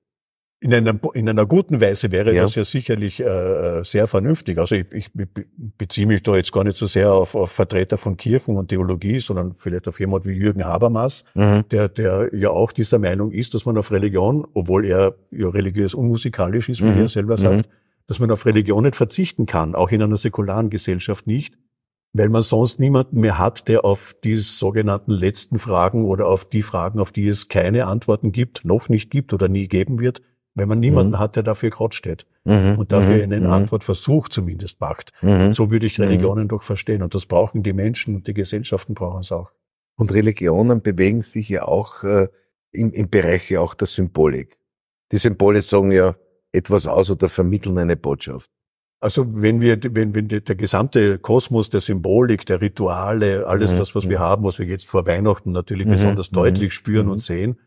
In 0.62 0.74
einer, 0.74 0.98
in 1.14 1.28
einer 1.30 1.46
guten 1.46 1.80
Weise 1.82 2.12
wäre 2.12 2.34
Ja. 2.34 2.44
das 2.44 2.56
ja 2.56 2.64
sicherlich 2.64 3.20
äh, 3.20 3.84
sehr 3.84 4.08
vernünftig. 4.08 4.58
Also 4.58 4.76
ich, 4.76 4.86
ich 4.94 5.14
be- 5.14 5.28
beziehe 5.78 6.08
mich 6.08 6.24
da 6.24 6.36
jetzt 6.38 6.52
gar 6.54 6.64
nicht 6.64 6.78
so 6.78 6.88
sehr 6.88 7.12
auf, 7.14 7.36
auf 7.36 7.52
Vertreter 7.52 7.98
von 7.98 8.16
Kirchen 8.18 8.58
und 8.58 8.70
Theologie, 8.70 9.20
sondern 9.20 9.54
vielleicht 9.54 9.88
auf 9.88 10.00
jemand 10.00 10.26
wie 10.26 10.32
Jürgen 10.32 10.64
Habermas, 10.66 11.26
Mhm. 11.36 11.66
der, 11.70 11.90
der 11.90 12.30
ja 12.34 12.50
auch 12.50 12.72
dieser 12.72 13.00
Meinung 13.00 13.32
ist, 13.32 13.54
dass 13.54 13.66
man 13.66 13.78
auf 13.78 13.92
Religion, 13.92 14.48
obwohl 14.54 14.86
er 14.86 15.16
ja 15.30 15.50
religiös 15.50 15.94
unmusikalisch 15.94 16.70
ist, 16.70 16.82
wie 16.82 16.86
Mhm. 16.90 17.00
er 17.02 17.10
selber 17.10 17.38
sagt, 17.38 17.70
dass 18.08 18.20
man 18.20 18.32
auf 18.32 18.46
Religion 18.46 18.84
nicht 18.86 18.96
verzichten 18.96 19.46
kann, 19.46 19.76
auch 19.76 19.92
in 19.92 20.02
einer 20.02 20.18
säkularen 20.18 20.70
Gesellschaft 20.70 21.28
nicht, 21.28 21.60
weil 22.14 22.30
man 22.30 22.42
sonst 22.44 22.80
niemanden 22.80 23.20
mehr 23.20 23.38
hat, 23.38 23.68
der 23.68 23.84
auf 23.84 24.16
die 24.24 24.36
sogenannten 24.36 25.12
letzten 25.12 25.60
Fragen 25.60 26.06
oder 26.06 26.28
auf 26.28 26.46
die 26.46 26.62
Fragen, 26.62 27.00
auf 27.00 27.12
die 27.12 27.28
es 27.28 27.50
keine 27.50 27.88
Antworten 27.88 28.32
gibt, 28.32 28.64
noch 28.64 28.88
nicht 28.90 29.12
gibt 29.12 29.34
oder 29.34 29.50
nie 29.50 29.68
geben 29.68 30.00
wird, 30.00 30.22
weil 30.56 30.66
man 30.66 30.80
niemanden 30.80 31.12
Mhm. 31.14 31.20
hat, 31.20 31.36
der 31.36 31.44
dafür 31.44 31.70
Gott 31.70 31.94
steht 31.94 32.26
Mhm. 32.46 32.78
und 32.80 32.92
dafür 32.92 33.18
Mhm. 33.18 33.24
einen 33.24 33.44
Mhm. 33.44 33.52
Antwortversuch 33.52 34.30
zumindest 34.30 34.80
macht. 34.82 35.12
Mhm. 35.22 35.54
So 35.54 35.70
würde 35.70 35.86
ich 35.86 36.00
Mhm. 36.00 36.06
Religionen 36.06 36.48
doch 36.48 36.64
verstehen 36.64 37.04
und 37.04 37.14
das 37.14 37.26
brauchen 37.26 37.62
die 37.62 37.74
Menschen 37.74 38.16
und 38.16 38.28
die 38.28 38.34
Gesellschaften 38.34 38.94
brauchen 38.94 39.20
es 39.22 39.32
auch. 39.32 39.52
Und 39.98 40.14
Religionen 40.14 40.82
bewegen 40.82 41.22
sich 41.22 41.50
ja 41.50 41.64
auch 41.64 42.04
äh, 42.04 42.28
im, 42.72 42.92
im 42.92 43.10
Bereich 43.10 43.50
ja 43.52 43.62
auch 43.62 43.74
der 43.74 43.88
Symbolik. 43.88 44.58
Die 45.12 45.18
Symbole 45.18 45.62
sagen 45.62 45.92
ja 45.92 46.16
etwas 46.52 46.88
aus 46.88 47.10
oder 47.12 47.30
vermitteln 47.30 47.78
eine 47.78 47.96
Botschaft. 47.96 48.50
Also 49.02 49.26
wenn 49.30 49.62
wir, 49.62 49.78
wenn, 49.92 50.16
wenn 50.16 50.28
der 50.30 50.42
gesamte 50.42 51.20
Kosmos 51.20 51.70
der 51.70 51.82
Symbolik, 51.82 52.46
der 52.46 52.60
Rituale, 52.62 53.46
alles 53.46 53.74
Mhm. 53.74 53.78
das, 53.78 53.94
was 53.94 54.10
wir 54.10 54.20
haben, 54.20 54.44
was 54.46 54.58
wir 54.60 54.66
jetzt 54.66 54.88
vor 54.88 55.06
Weihnachten 55.06 55.52
natürlich 55.52 55.86
Mhm. 55.86 55.92
besonders 55.92 56.32
Mhm. 56.32 56.36
deutlich 56.36 56.74
spüren 56.74 57.10
und 57.10 57.20
sehen, 57.20 57.60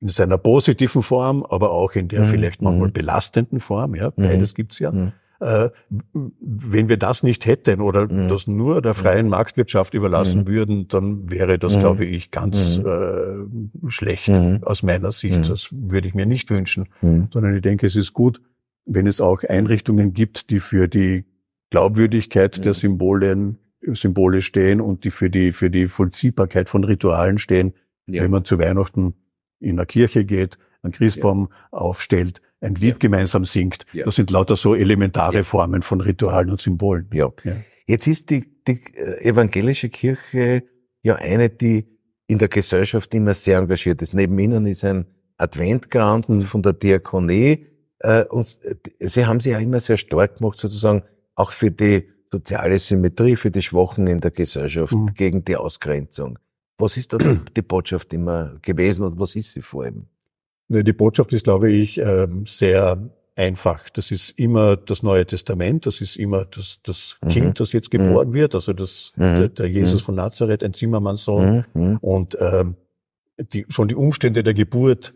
in 0.00 0.08
seiner 0.08 0.38
positiven 0.38 1.02
Form, 1.02 1.42
aber 1.44 1.70
auch 1.70 1.92
in 1.94 2.08
der 2.08 2.22
Mhm. 2.22 2.26
vielleicht 2.26 2.62
manchmal 2.62 2.88
Mhm. 2.88 2.92
belastenden 2.92 3.60
Form, 3.60 3.94
ja, 3.94 4.08
Mhm. 4.08 4.22
beides 4.22 4.54
gibt's 4.54 4.78
ja. 4.78 4.92
Mhm. 4.92 5.12
Äh, 5.38 5.68
wenn 6.40 6.88
wir 6.88 6.96
das 6.96 7.22
nicht 7.22 7.44
hätten 7.44 7.82
oder 7.82 8.06
das 8.06 8.46
nur 8.46 8.80
der 8.80 8.94
freien 8.94 9.28
Marktwirtschaft 9.28 9.92
überlassen 9.92 10.48
würden, 10.48 10.88
dann 10.88 11.30
wäre 11.30 11.58
das, 11.58 11.78
glaube 11.78 12.06
ich, 12.06 12.30
ganz 12.30 12.78
äh, 12.78 13.44
schlecht 13.88 14.30
aus 14.30 14.82
meiner 14.82 15.12
Sicht. 15.12 15.46
Das 15.50 15.68
würde 15.72 16.08
ich 16.08 16.14
mir 16.14 16.24
nicht 16.24 16.48
wünschen 16.50 16.88
sondern 17.30 17.54
ich 17.54 17.60
denke, 17.60 17.86
es 17.86 17.96
ist 17.96 18.14
gut, 18.14 18.40
wenn 18.86 19.06
es 19.06 19.20
auch 19.20 19.42
Einrichtungen 19.44 20.14
gibt, 20.14 20.48
die 20.48 20.58
für 20.60 20.88
die 20.88 21.26
Glaubwürdigkeit 21.70 22.64
der 22.64 22.72
Symbolen, 22.72 23.58
Symbole 23.82 24.40
stehen 24.40 24.80
und 24.80 25.04
die 25.04 25.10
für 25.10 25.28
die, 25.28 25.52
für 25.52 25.68
die 25.68 25.86
Vollziehbarkeit 25.86 26.70
von 26.70 26.82
Ritualen 26.84 27.36
stehen. 27.36 27.74
Ja. 28.06 28.22
Wenn 28.22 28.30
man 28.30 28.44
zu 28.44 28.58
Weihnachten 28.58 29.14
in 29.60 29.78
eine 29.78 29.86
Kirche 29.86 30.24
geht, 30.24 30.58
einen 30.82 30.92
Christbaum 30.92 31.48
aufstellt, 31.70 32.40
ein 32.60 32.74
Lied 32.74 32.92
Ja. 32.94 32.98
gemeinsam 32.98 33.44
singt. 33.44 33.84
Ja. 33.92 34.04
Das 34.04 34.16
sind 34.16 34.30
lauter 34.30 34.56
so 34.56 34.74
elementare 34.74 35.36
Ja. 35.38 35.42
Formen 35.42 35.82
von 35.82 36.00
Ritualen 36.00 36.50
und 36.50 36.60
Symbolen. 36.60 37.08
Ja. 37.12 37.32
Ja. 37.44 37.56
Jetzt 37.86 38.06
ist 38.06 38.30
die, 38.30 38.44
die 38.66 38.80
äh, 38.94 39.24
evangelische 39.28 39.88
Kirche 39.88 40.64
ja 41.02 41.16
eine, 41.16 41.50
die 41.50 41.86
in 42.26 42.38
der 42.38 42.48
Gesellschaft 42.48 43.14
immer 43.14 43.34
sehr 43.34 43.58
engagiert 43.58 44.02
ist. 44.02 44.12
Neben 44.14 44.38
ihnen 44.38 44.66
ist 44.66 44.84
ein 44.84 45.06
Adventgrand 45.36 46.26
von 46.44 46.62
der 46.62 46.72
Diakonie. 46.72 47.66
Äh, 48.00 48.24
und 48.24 48.48
äh, 48.62 49.06
sie 49.06 49.26
haben 49.26 49.40
sich 49.40 49.52
ja 49.52 49.58
immer 49.58 49.80
sehr 49.80 49.96
stark 49.96 50.38
gemacht, 50.38 50.58
sozusagen 50.58 51.02
auch 51.34 51.52
für 51.52 51.70
die 51.70 52.08
soziale 52.32 52.78
Symmetrie, 52.78 53.36
für 53.36 53.50
die 53.50 53.62
Schwachen 53.62 54.06
in 54.08 54.20
der 54.20 54.30
Gesellschaft, 54.32 54.92
Mhm. 54.92 55.14
gegen 55.14 55.44
die 55.44 55.56
Ausgrenzung. 55.56 56.38
Was 56.78 56.96
ist 56.96 57.12
da 57.12 57.18
die 57.56 57.62
Botschaft 57.62 58.12
immer 58.12 58.56
gewesen 58.62 59.04
und 59.04 59.18
was 59.18 59.34
ist 59.34 59.52
sie 59.52 59.62
vor 59.62 59.84
allem? 59.84 60.06
Die 60.68 60.92
Botschaft 60.92 61.32
ist, 61.32 61.44
glaube 61.44 61.70
ich, 61.70 61.98
ähm, 61.98 62.44
sehr 62.44 62.98
einfach. 63.36 63.88
Das 63.90 64.10
ist 64.10 64.30
immer 64.30 64.76
das 64.76 65.02
Neue 65.02 65.26
Testament, 65.26 65.86
das 65.86 66.00
ist 66.00 66.16
immer 66.16 66.44
das, 66.46 66.80
das 66.82 67.18
mhm. 67.22 67.28
Kind, 67.28 67.60
das 67.60 67.72
jetzt 67.72 67.90
geboren 67.90 68.30
mhm. 68.30 68.34
wird, 68.34 68.54
also 68.54 68.72
das, 68.72 69.12
mhm. 69.16 69.20
der, 69.20 69.48
der, 69.50 69.66
Jesus 69.70 70.02
mhm. 70.02 70.06
von 70.06 70.14
Nazareth, 70.16 70.64
ein 70.64 70.72
Zimmermannssohn. 70.72 71.64
Mhm. 71.74 71.82
Mhm. 71.82 71.96
Und 71.98 72.36
ähm, 72.40 72.76
die, 73.52 73.66
schon 73.68 73.88
die 73.88 73.94
Umstände 73.94 74.42
der 74.42 74.54
Geburt 74.54 75.12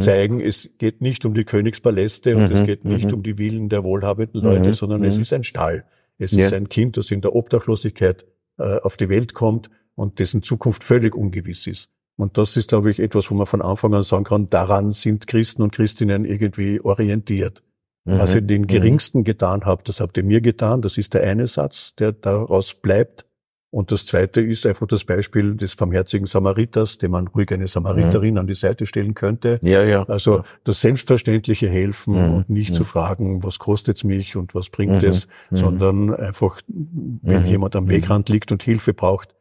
zeigen, 0.00 0.38
es 0.38 0.68
geht 0.76 1.00
nicht 1.00 1.24
um 1.24 1.32
die 1.32 1.44
Königspaläste 1.44 2.36
und 2.36 2.50
es 2.50 2.62
geht 2.66 2.84
nicht 2.84 3.10
um 3.10 3.22
die 3.22 3.38
Villen 3.38 3.70
der 3.70 3.84
wohlhabenden 3.84 4.42
Leute, 4.42 4.74
sondern 4.74 5.02
es 5.02 5.16
ist 5.16 5.32
ein 5.32 5.42
Stall. 5.42 5.84
Es 6.18 6.32
ja. 6.32 6.44
ist 6.44 6.52
ein 6.52 6.68
Kind, 6.68 6.98
das 6.98 7.10
in 7.10 7.22
der 7.22 7.34
Obdachlosigkeit 7.34 8.26
äh, 8.58 8.80
auf 8.80 8.98
die 8.98 9.08
Welt 9.08 9.32
kommt 9.32 9.70
und 10.02 10.18
dessen 10.18 10.42
Zukunft 10.42 10.82
völlig 10.82 11.14
ungewiss 11.14 11.66
ist. 11.68 11.88
Und 12.16 12.36
das 12.36 12.56
ist, 12.56 12.68
glaube 12.68 12.90
ich, 12.90 12.98
etwas, 12.98 13.30
wo 13.30 13.34
man 13.34 13.46
von 13.46 13.62
Anfang 13.62 13.94
an 13.94 14.02
sagen 14.02 14.24
kann, 14.24 14.50
daran 14.50 14.92
sind 14.92 15.26
Christen 15.26 15.62
und 15.62 15.72
Christinnen 15.72 16.24
irgendwie 16.24 16.80
orientiert. 16.80 17.62
Mhm. 18.04 18.18
Was 18.18 18.34
ihr 18.34 18.40
den 18.42 18.62
mhm. 18.62 18.66
geringsten 18.66 19.24
getan 19.24 19.64
habt, 19.64 19.88
das 19.88 20.00
habt 20.00 20.16
ihr 20.16 20.24
mir 20.24 20.40
getan. 20.40 20.82
Das 20.82 20.98
ist 20.98 21.14
der 21.14 21.22
eine 21.22 21.46
Satz, 21.46 21.94
der 21.94 22.12
daraus 22.12 22.74
bleibt. 22.74 23.26
Und 23.70 23.90
das 23.90 24.04
zweite 24.04 24.42
ist 24.42 24.66
einfach 24.66 24.86
das 24.86 25.04
Beispiel 25.04 25.56
des 25.56 25.76
barmherzigen 25.76 26.26
Samariters, 26.26 26.98
dem 26.98 27.12
man 27.12 27.28
ruhig 27.28 27.50
eine 27.52 27.68
Samariterin 27.68 28.34
mhm. 28.34 28.40
an 28.40 28.46
die 28.46 28.54
Seite 28.54 28.84
stellen 28.84 29.14
könnte. 29.14 29.60
Ja, 29.62 29.82
ja. 29.82 30.02
Also 30.08 30.42
das 30.64 30.82
selbstverständliche 30.82 31.70
Helfen 31.70 32.14
mhm. 32.14 32.34
und 32.34 32.50
nicht 32.50 32.70
mhm. 32.70 32.74
zu 32.74 32.84
fragen, 32.84 33.42
was 33.42 33.58
kostet's 33.58 34.04
mich 34.04 34.36
und 34.36 34.54
was 34.54 34.68
bringt 34.68 35.02
mhm. 35.02 35.08
es, 35.08 35.28
mhm. 35.50 35.56
sondern 35.56 36.14
einfach, 36.14 36.60
wenn 36.66 37.46
jemand 37.46 37.74
am 37.76 37.88
Wegrand 37.88 38.28
liegt 38.28 38.52
und 38.52 38.62
Hilfe 38.62 38.92
braucht, 38.92 39.34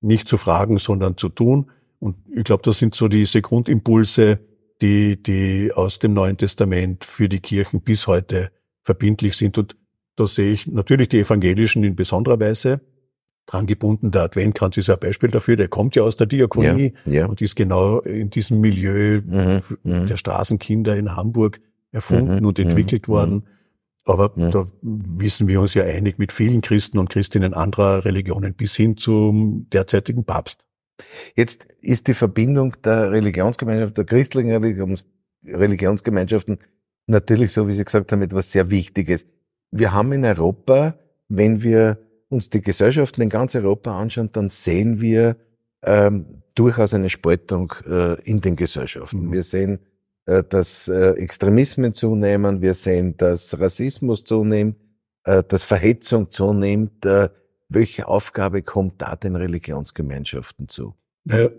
nicht 0.00 0.28
zu 0.28 0.36
fragen, 0.36 0.78
sondern 0.78 1.16
zu 1.16 1.28
tun. 1.28 1.70
Und 1.98 2.16
ich 2.34 2.44
glaube, 2.44 2.62
das 2.62 2.78
sind 2.78 2.94
so 2.94 3.08
diese 3.08 3.42
Grundimpulse, 3.42 4.40
die, 4.82 5.22
die 5.22 5.72
aus 5.74 5.98
dem 5.98 6.12
Neuen 6.12 6.36
Testament 6.36 7.04
für 7.04 7.28
die 7.28 7.40
Kirchen 7.40 7.80
bis 7.80 8.06
heute 8.06 8.50
verbindlich 8.82 9.36
sind. 9.36 9.58
Und 9.58 9.76
da 10.16 10.26
sehe 10.26 10.52
ich 10.52 10.66
natürlich 10.66 11.08
die 11.08 11.20
Evangelischen 11.20 11.82
in 11.84 11.96
besonderer 11.96 12.38
Weise 12.38 12.80
dran 13.46 13.66
gebunden. 13.66 14.10
Der 14.10 14.22
Adventkranz 14.22 14.76
ist 14.76 14.90
ein 14.90 14.98
Beispiel 14.98 15.30
dafür. 15.30 15.56
Der 15.56 15.68
kommt 15.68 15.96
ja 15.96 16.02
aus 16.02 16.16
der 16.16 16.26
Diakonie 16.26 16.92
ja, 17.04 17.12
ja. 17.12 17.26
und 17.26 17.40
ist 17.40 17.56
genau 17.56 18.00
in 18.00 18.28
diesem 18.28 18.60
Milieu 18.60 19.22
mhm, 19.24 19.62
mhm. 19.82 20.06
der 20.06 20.16
Straßenkinder 20.16 20.96
in 20.96 21.16
Hamburg 21.16 21.60
erfunden 21.92 22.40
mhm, 22.40 22.46
und 22.46 22.58
entwickelt 22.58 23.08
mhm, 23.08 23.12
worden. 23.12 23.46
Aber 24.06 24.32
da 24.36 24.66
wissen 24.82 25.48
wir 25.48 25.60
uns 25.60 25.74
ja 25.74 25.82
einig 25.82 26.18
mit 26.18 26.30
vielen 26.30 26.60
Christen 26.60 26.98
und 26.98 27.10
Christinnen 27.10 27.54
anderer 27.54 28.04
Religionen 28.04 28.54
bis 28.54 28.76
hin 28.76 28.96
zum 28.96 29.68
derzeitigen 29.70 30.24
Papst. 30.24 30.64
Jetzt 31.34 31.66
ist 31.80 32.06
die 32.06 32.14
Verbindung 32.14 32.76
der 32.84 33.10
Religionsgemeinschaft, 33.10 33.96
der 33.98 34.04
christlichen 34.04 34.52
Religions 34.52 35.04
Religionsgemeinschaften 35.44 36.58
natürlich, 37.06 37.52
so 37.52 37.68
wie 37.68 37.72
Sie 37.72 37.84
gesagt 37.84 38.10
haben, 38.12 38.22
etwas 38.22 38.52
sehr 38.52 38.70
Wichtiges. 38.70 39.26
Wir 39.70 39.92
haben 39.92 40.12
in 40.12 40.24
Europa, 40.24 40.98
wenn 41.28 41.62
wir 41.62 41.98
uns 42.28 42.50
die 42.50 42.62
Gesellschaften 42.62 43.22
in 43.22 43.28
ganz 43.28 43.54
Europa 43.54 43.96
anschauen, 43.98 44.30
dann 44.32 44.48
sehen 44.48 45.00
wir 45.00 45.36
ähm, 45.82 46.42
durchaus 46.54 46.94
eine 46.94 47.10
Spaltung 47.10 47.72
äh, 47.86 48.20
in 48.22 48.40
den 48.40 48.56
Gesellschaften. 48.56 49.26
Mhm. 49.26 49.32
Wir 49.32 49.42
sehen, 49.42 49.80
dass 50.26 50.88
äh, 50.88 51.10
Extremismen 51.12 51.94
zunehmen, 51.94 52.60
wir 52.60 52.74
sehen, 52.74 53.16
dass 53.16 53.58
Rassismus 53.58 54.24
zunimmt, 54.24 54.76
äh, 55.24 55.42
dass 55.44 55.62
Verhetzung 55.62 56.30
zunimmt. 56.30 57.06
Äh, 57.06 57.28
welche 57.68 58.06
Aufgabe 58.08 58.62
kommt 58.62 59.00
da 59.02 59.16
den 59.16 59.36
Religionsgemeinschaften 59.36 60.68
zu? 60.68 60.94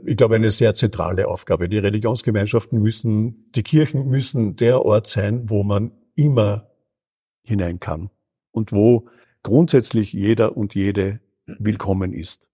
Ich 0.05 0.15
glaube, 0.15 0.35
eine 0.35 0.51
sehr 0.51 0.73
zentrale 0.73 1.27
Aufgabe. 1.27 1.67
Die 1.67 1.77
Religionsgemeinschaften 1.77 2.81
müssen, 2.81 3.51
die 3.53 3.63
Kirchen 3.63 4.07
müssen 4.07 4.55
der 4.55 4.85
Ort 4.85 5.07
sein, 5.07 5.49
wo 5.49 5.63
man 5.63 5.91
immer 6.15 6.69
hinein 7.43 7.81
kann 7.81 8.09
und 8.51 8.71
wo 8.71 9.09
grundsätzlich 9.43 10.13
jeder 10.13 10.55
und 10.55 10.73
jede 10.73 11.19
willkommen 11.45 12.13
ist. 12.13 12.49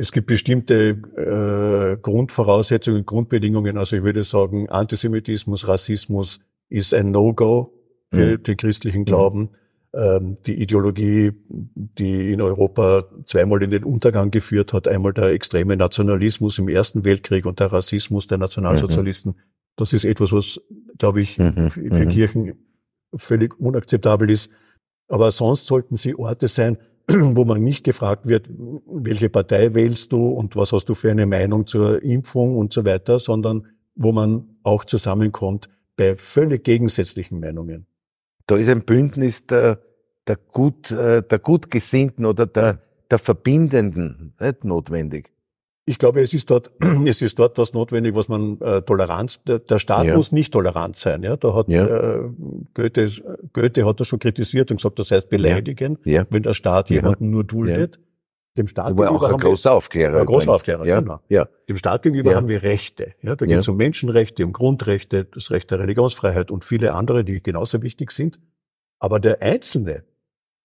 Es 0.00 0.12
gibt 0.12 0.28
bestimmte 0.28 0.96
äh, 1.18 1.98
Grundvoraussetzungen, 2.00 3.04
Grundbedingungen. 3.04 3.76
Also 3.76 3.96
ich 3.96 4.02
würde 4.02 4.24
sagen, 4.24 4.66
Antisemitismus, 4.70 5.68
Rassismus 5.68 6.40
ist 6.70 6.94
ein 6.94 7.10
No-Go 7.10 7.74
für 8.10 8.38
mhm. 8.38 8.42
den 8.42 8.56
christlichen 8.56 9.04
Glauben. 9.04 9.50
Ähm, 9.92 10.38
die 10.46 10.54
Ideologie, 10.54 11.32
die 11.50 12.32
in 12.32 12.40
Europa 12.40 13.10
zweimal 13.26 13.62
in 13.62 13.68
den 13.68 13.84
Untergang 13.84 14.30
geführt 14.30 14.72
hat, 14.72 14.88
einmal 14.88 15.12
der 15.12 15.32
extreme 15.32 15.76
Nationalismus 15.76 16.58
im 16.58 16.70
Ersten 16.70 17.04
Weltkrieg 17.04 17.44
und 17.44 17.60
der 17.60 17.70
Rassismus 17.70 18.26
der 18.26 18.38
Nationalsozialisten. 18.38 19.32
Mhm. 19.32 19.40
Das 19.76 19.92
ist 19.92 20.06
etwas, 20.06 20.32
was, 20.32 20.62
glaube 20.96 21.20
ich, 21.20 21.36
mhm. 21.36 21.68
für, 21.68 21.82
für 21.82 22.06
mhm. 22.06 22.08
Kirchen 22.08 22.54
völlig 23.14 23.60
unakzeptabel 23.60 24.30
ist. 24.30 24.50
Aber 25.08 25.30
sonst 25.30 25.66
sollten 25.66 25.96
sie 25.96 26.14
Orte 26.14 26.48
sein, 26.48 26.78
wo 27.36 27.44
man 27.44 27.62
nicht 27.62 27.84
gefragt 27.84 28.26
wird, 28.26 28.48
welche 28.86 29.28
Partei 29.28 29.74
wählst 29.74 30.12
du 30.12 30.28
und 30.28 30.56
was 30.56 30.72
hast 30.72 30.88
du 30.88 30.94
für 30.94 31.10
eine 31.10 31.26
Meinung 31.26 31.66
zur 31.66 32.02
Impfung 32.02 32.56
und 32.56 32.72
so 32.72 32.84
weiter, 32.84 33.18
sondern 33.18 33.66
wo 33.94 34.12
man 34.12 34.56
auch 34.62 34.84
zusammenkommt 34.84 35.68
bei 35.96 36.16
völlig 36.16 36.64
gegensätzlichen 36.64 37.40
Meinungen. 37.40 37.86
Da 38.46 38.56
ist 38.56 38.68
ein 38.68 38.82
Bündnis 38.82 39.46
der, 39.46 39.80
der 40.26 40.36
gut, 40.36 40.90
äh, 40.90 41.22
der 41.22 41.38
Gutgesinnten 41.38 42.24
oder 42.24 42.46
der, 42.46 42.80
der 43.10 43.18
Verbindenden 43.18 44.34
nicht 44.40 44.64
notwendig. 44.64 45.32
Ich 45.90 45.98
glaube, 45.98 46.20
es 46.20 46.32
ist 46.32 46.48
dort, 46.50 46.70
es 47.06 47.20
ist 47.20 47.36
dort 47.40 47.58
das 47.58 47.72
notwendig, 47.72 48.14
was 48.14 48.28
man 48.28 48.60
äh, 48.60 48.80
Toleranz. 48.82 49.42
Der, 49.42 49.58
der 49.58 49.80
Staat 49.80 50.06
ja. 50.06 50.14
muss 50.14 50.30
nicht 50.30 50.52
tolerant 50.52 50.94
sein. 50.94 51.24
Ja, 51.24 51.36
da 51.36 51.52
hat 51.52 51.68
ja. 51.68 51.84
äh, 51.84 52.30
Goethe, 52.74 53.10
Goethe 53.52 53.84
hat 53.84 53.98
das 53.98 54.06
schon 54.06 54.20
kritisiert 54.20 54.70
und 54.70 54.76
gesagt, 54.76 55.00
das 55.00 55.10
heißt 55.10 55.28
beleidigen, 55.28 55.98
ja. 56.04 56.24
wenn 56.30 56.44
der 56.44 56.54
Staat 56.54 56.90
jemanden 56.90 57.30
nur 57.30 57.42
duldet. 57.42 57.98
Dem 58.56 58.68
Staat 58.68 58.96
war 58.96 59.10
auch 59.10 59.22
ein 59.22 59.36
großer 59.36 59.72
Aufklärer. 59.72 60.20
Ein 60.20 60.26
großer 60.26 60.52
Aufklärer, 60.52 60.86
ja. 60.86 61.00
genau. 61.00 61.20
Ja. 61.28 61.48
Dem 61.68 61.76
Staat 61.76 62.02
gegenüber 62.02 62.36
haben 62.36 62.48
wir 62.48 62.62
Rechte. 62.62 63.14
Ja, 63.20 63.34
da 63.34 63.46
geht 63.46 63.58
es 63.58 63.66
um 63.66 63.76
Menschenrechte, 63.76 64.44
um 64.44 64.52
Grundrechte, 64.52 65.24
das 65.24 65.50
Recht 65.50 65.72
der 65.72 65.80
Religionsfreiheit 65.80 66.52
und 66.52 66.64
viele 66.64 66.94
andere, 66.94 67.24
die 67.24 67.42
genauso 67.42 67.82
wichtig 67.82 68.12
sind. 68.12 68.38
Aber 69.00 69.18
der 69.18 69.42
Einzelne, 69.42 70.04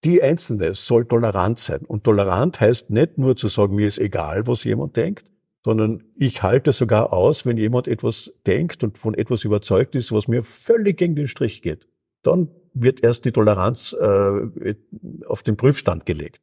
die 0.03 0.21
Einzelne 0.21 0.75
soll 0.75 1.05
tolerant 1.05 1.57
sein. 1.57 1.81
Und 1.85 2.03
tolerant 2.03 2.59
heißt 2.59 2.89
nicht 2.89 3.17
nur 3.17 3.35
zu 3.35 3.47
sagen, 3.47 3.75
mir 3.75 3.87
ist 3.87 3.97
egal, 3.97 4.45
was 4.45 4.63
jemand 4.63 4.95
denkt, 4.95 5.29
sondern 5.63 6.03
ich 6.15 6.43
halte 6.43 6.73
sogar 6.73 7.11
aus, 7.11 7.45
wenn 7.45 7.57
jemand 7.57 7.87
etwas 7.87 8.31
denkt 8.45 8.83
und 8.83 8.99
von 8.99 9.15
etwas 9.15 9.43
überzeugt 9.43 9.95
ist, 9.95 10.11
was 10.11 10.27
mir 10.27 10.43
völlig 10.43 10.97
gegen 10.97 11.15
den 11.15 11.27
Strich 11.27 11.63
geht. 11.63 11.87
Dann 12.21 12.49
wird 12.75 13.03
erst 13.03 13.25
die 13.25 13.31
Toleranz 13.31 13.95
äh, 13.99 14.75
auf 15.25 15.41
den 15.41 15.57
Prüfstand 15.57 16.05
gelegt. 16.05 16.39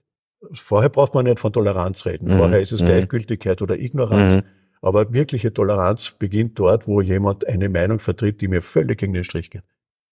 Vorher 0.52 0.88
braucht 0.88 1.14
man 1.14 1.26
nicht 1.26 1.38
von 1.38 1.52
Toleranz 1.52 2.04
reden. 2.04 2.26
Mhm. 2.26 2.30
Vorher 2.30 2.60
ist 2.60 2.72
es 2.72 2.82
mhm. 2.82 2.86
Gleichgültigkeit 2.86 3.62
oder 3.62 3.78
Ignoranz. 3.78 4.36
Mhm. 4.36 4.42
Aber 4.80 5.12
wirkliche 5.12 5.52
Toleranz 5.52 6.16
beginnt 6.18 6.58
dort, 6.58 6.88
wo 6.88 7.00
jemand 7.00 7.46
eine 7.46 7.68
Meinung 7.68 8.00
vertritt, 8.00 8.40
die 8.40 8.48
mir 8.48 8.62
völlig 8.62 8.98
gegen 8.98 9.12
den 9.12 9.22
Strich 9.22 9.50
geht. 9.50 9.62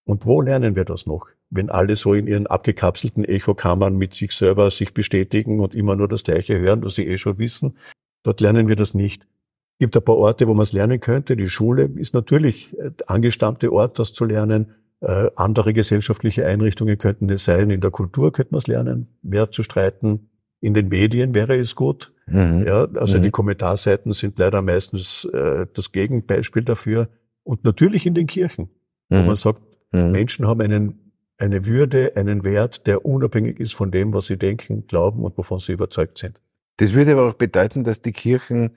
Und 0.05 0.27
wo 0.27 0.41
lernen 0.41 0.77
wir 0.77 0.85
das 0.85 1.07
noch? 1.07 1.29
Wenn 1.51 1.71
alle 1.71 1.97
so 1.97 2.15
in 2.15 2.27
ihren 2.27 2.47
abgekapselten 2.47 3.25
Echokammern 3.25 3.97
mit 3.97 4.15
sich 4.15 4.33
selber 4.33 4.71
sich 4.71 4.95
bestätigen 4.95 5.61
und 5.61 5.75
immer 5.75 5.97
nur 5.97 6.09
das 6.09 6.25
Gleiche 6.25 6.59
hören, 6.59 6.85
was 6.85 6.95
sie 6.95 7.07
eh 7.07 7.19
schon 7.19 7.39
wissen, 7.39 7.77
dort 8.23 8.41
lernen 8.41 8.69
wir 8.69 8.77
das 8.77 8.95
nicht. 8.95 9.25
Es 9.25 9.79
gibt 9.87 9.97
ein 9.97 10.05
paar 10.05 10.17
Orte, 10.17 10.47
wo 10.47 10.55
man 10.55 10.63
es 10.63 10.73
lernen 10.73 11.01
könnte. 11.01 11.37
Die 11.37 11.49
Schule 11.49 11.85
ist 11.85 12.15
natürlich 12.15 12.77
der 12.79 13.09
angestammte 13.09 13.73
Ort, 13.73 13.99
das 13.99 14.13
zu 14.13 14.25
lernen. 14.25 14.75
Äh, 15.01 15.31
andere 15.35 15.73
gesellschaftliche 15.73 16.45
Einrichtungen 16.45 16.99
könnten 16.99 17.31
es 17.31 17.45
sein. 17.45 17.71
In 17.71 17.81
der 17.81 17.91
Kultur 17.91 18.33
könnte 18.33 18.53
man 18.53 18.59
es 18.59 18.67
lernen, 18.67 19.09
mehr 19.23 19.51
zu 19.51 19.63
streiten. 19.63 20.29
In 20.61 20.75
den 20.75 20.89
Medien 20.89 21.35
wäre 21.35 21.57
es 21.57 21.75
gut. 21.75 22.13
Mhm. 22.27 22.65
Ja, 22.67 22.87
also 22.95 23.19
mhm. 23.19 23.23
die 23.23 23.31
Kommentarseiten 23.31 24.13
sind 24.13 24.39
leider 24.39 24.61
meistens 24.61 25.25
äh, 25.25 25.67
das 25.73 25.93
Gegenbeispiel 25.93 26.65
dafür. 26.65 27.09
Und 27.43 27.65
natürlich 27.65 28.07
in 28.07 28.15
den 28.15 28.27
Kirchen, 28.27 28.69
mhm. 29.09 29.19
wo 29.19 29.23
man 29.23 29.37
sagt, 29.37 29.63
mhm. 29.93 30.13
Menschen 30.13 30.47
haben 30.47 30.61
einen, 30.61 31.13
eine 31.39 31.65
Würde, 31.67 32.17
einen 32.17 32.45
Wert, 32.45 32.87
der 32.87 33.05
unabhängig 33.05 33.61
ist 33.61 33.75
von 33.75 33.91
dem, 33.91 34.13
was 34.13 34.27
sie 34.27 34.37
denken, 34.37 34.87
glauben 34.87 35.23
und 35.25 35.37
wovon 35.39 35.61
sie 35.61 35.73
überzeugt 35.73 36.19
sind. 36.19 36.41
Das 36.77 36.95
würde 36.95 37.13
aber 37.13 37.29
auch 37.29 37.35
bedeuten, 37.35 37.85
dass 37.85 38.01
die 38.01 38.13
Kirchen 38.13 38.77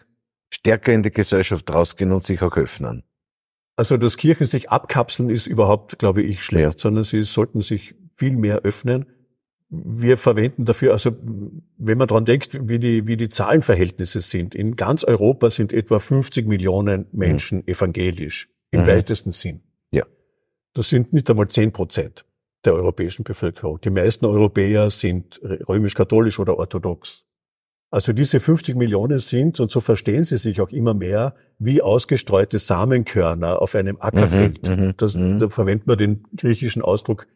stärker 0.50 0.94
in 0.94 1.04
die 1.04 1.12
Gesellschaft 1.12 1.74
rausgehen 1.74 2.12
und 2.12 2.24
sich 2.24 2.42
auch 2.42 2.58
öffnen. 2.58 3.04
Also 3.76 3.98
dass 3.98 4.18
Kirchen 4.18 4.46
sich 4.46 4.70
abkapseln 4.70 5.30
ist 5.30 5.48
überhaupt, 5.48 5.98
glaube 6.00 6.22
ich, 6.22 6.44
schlecht, 6.44 6.74
ja. 6.76 6.78
sondern 6.78 7.04
sie 7.04 7.24
sollten 7.24 7.62
sich 7.62 7.96
viel 8.16 8.36
mehr 8.36 8.60
öffnen. 8.60 9.06
Wir 9.70 10.18
verwenden 10.18 10.66
dafür, 10.66 10.94
also 10.94 11.16
wenn 11.78 11.98
man 11.98 12.08
dran 12.08 12.26
denkt, 12.26 12.60
wie 12.70 12.78
die, 12.78 13.08
wie 13.08 13.18
die 13.18 13.30
Zahlenverhältnisse 13.30 14.22
sind. 14.22 14.54
In 14.54 14.76
ganz 14.76 15.04
Europa 15.04 15.50
sind 15.50 15.74
etwa 15.74 15.98
50 15.98 16.48
Millionen 16.48 17.08
Menschen 17.12 17.60
mhm. 17.60 17.68
evangelisch, 17.68 18.50
im 18.70 18.82
mhm. 18.82 18.88
weitesten 18.88 19.32
Sinn. 19.32 19.62
Ja. 19.90 20.04
Das 20.74 20.90
sind 20.90 21.14
nicht 21.14 21.30
einmal 21.30 21.48
10 21.48 21.72
Prozent 21.72 22.26
der 22.66 22.74
europäischen 22.74 23.24
Bevölkerung. 23.24 23.80
Die 23.82 23.90
meisten 23.90 24.26
Europäer 24.26 24.90
sind 24.90 25.40
römisch-katholisch 25.44 26.40
oder 26.40 26.58
orthodox. 26.58 27.26
Also 27.92 28.12
diese 28.12 28.40
50 28.40 28.76
Millionen 28.76 29.20
sind, 29.20 29.60
und 29.60 29.70
so 29.70 29.80
verstehen 29.80 30.24
sie 30.24 30.38
sich 30.38 30.60
auch 30.62 30.70
immer 30.70 30.96
mehr, 30.96 31.36
wie 31.60 31.82
ausgestreute 31.82 32.58
Samenkörner 32.58 33.62
auf 33.62 33.76
einem 33.76 33.98
Ackerfeld. 34.00 34.68
Mhm, 34.68 34.86
mhm 34.86 34.94
das, 34.98 35.14
mhm. 35.14 35.38
Da 35.38 35.50
verwendet 35.50 35.86
man 35.86 35.98
den 36.00 36.24
griechischen 36.36 36.82
Ausdruck 36.82 37.28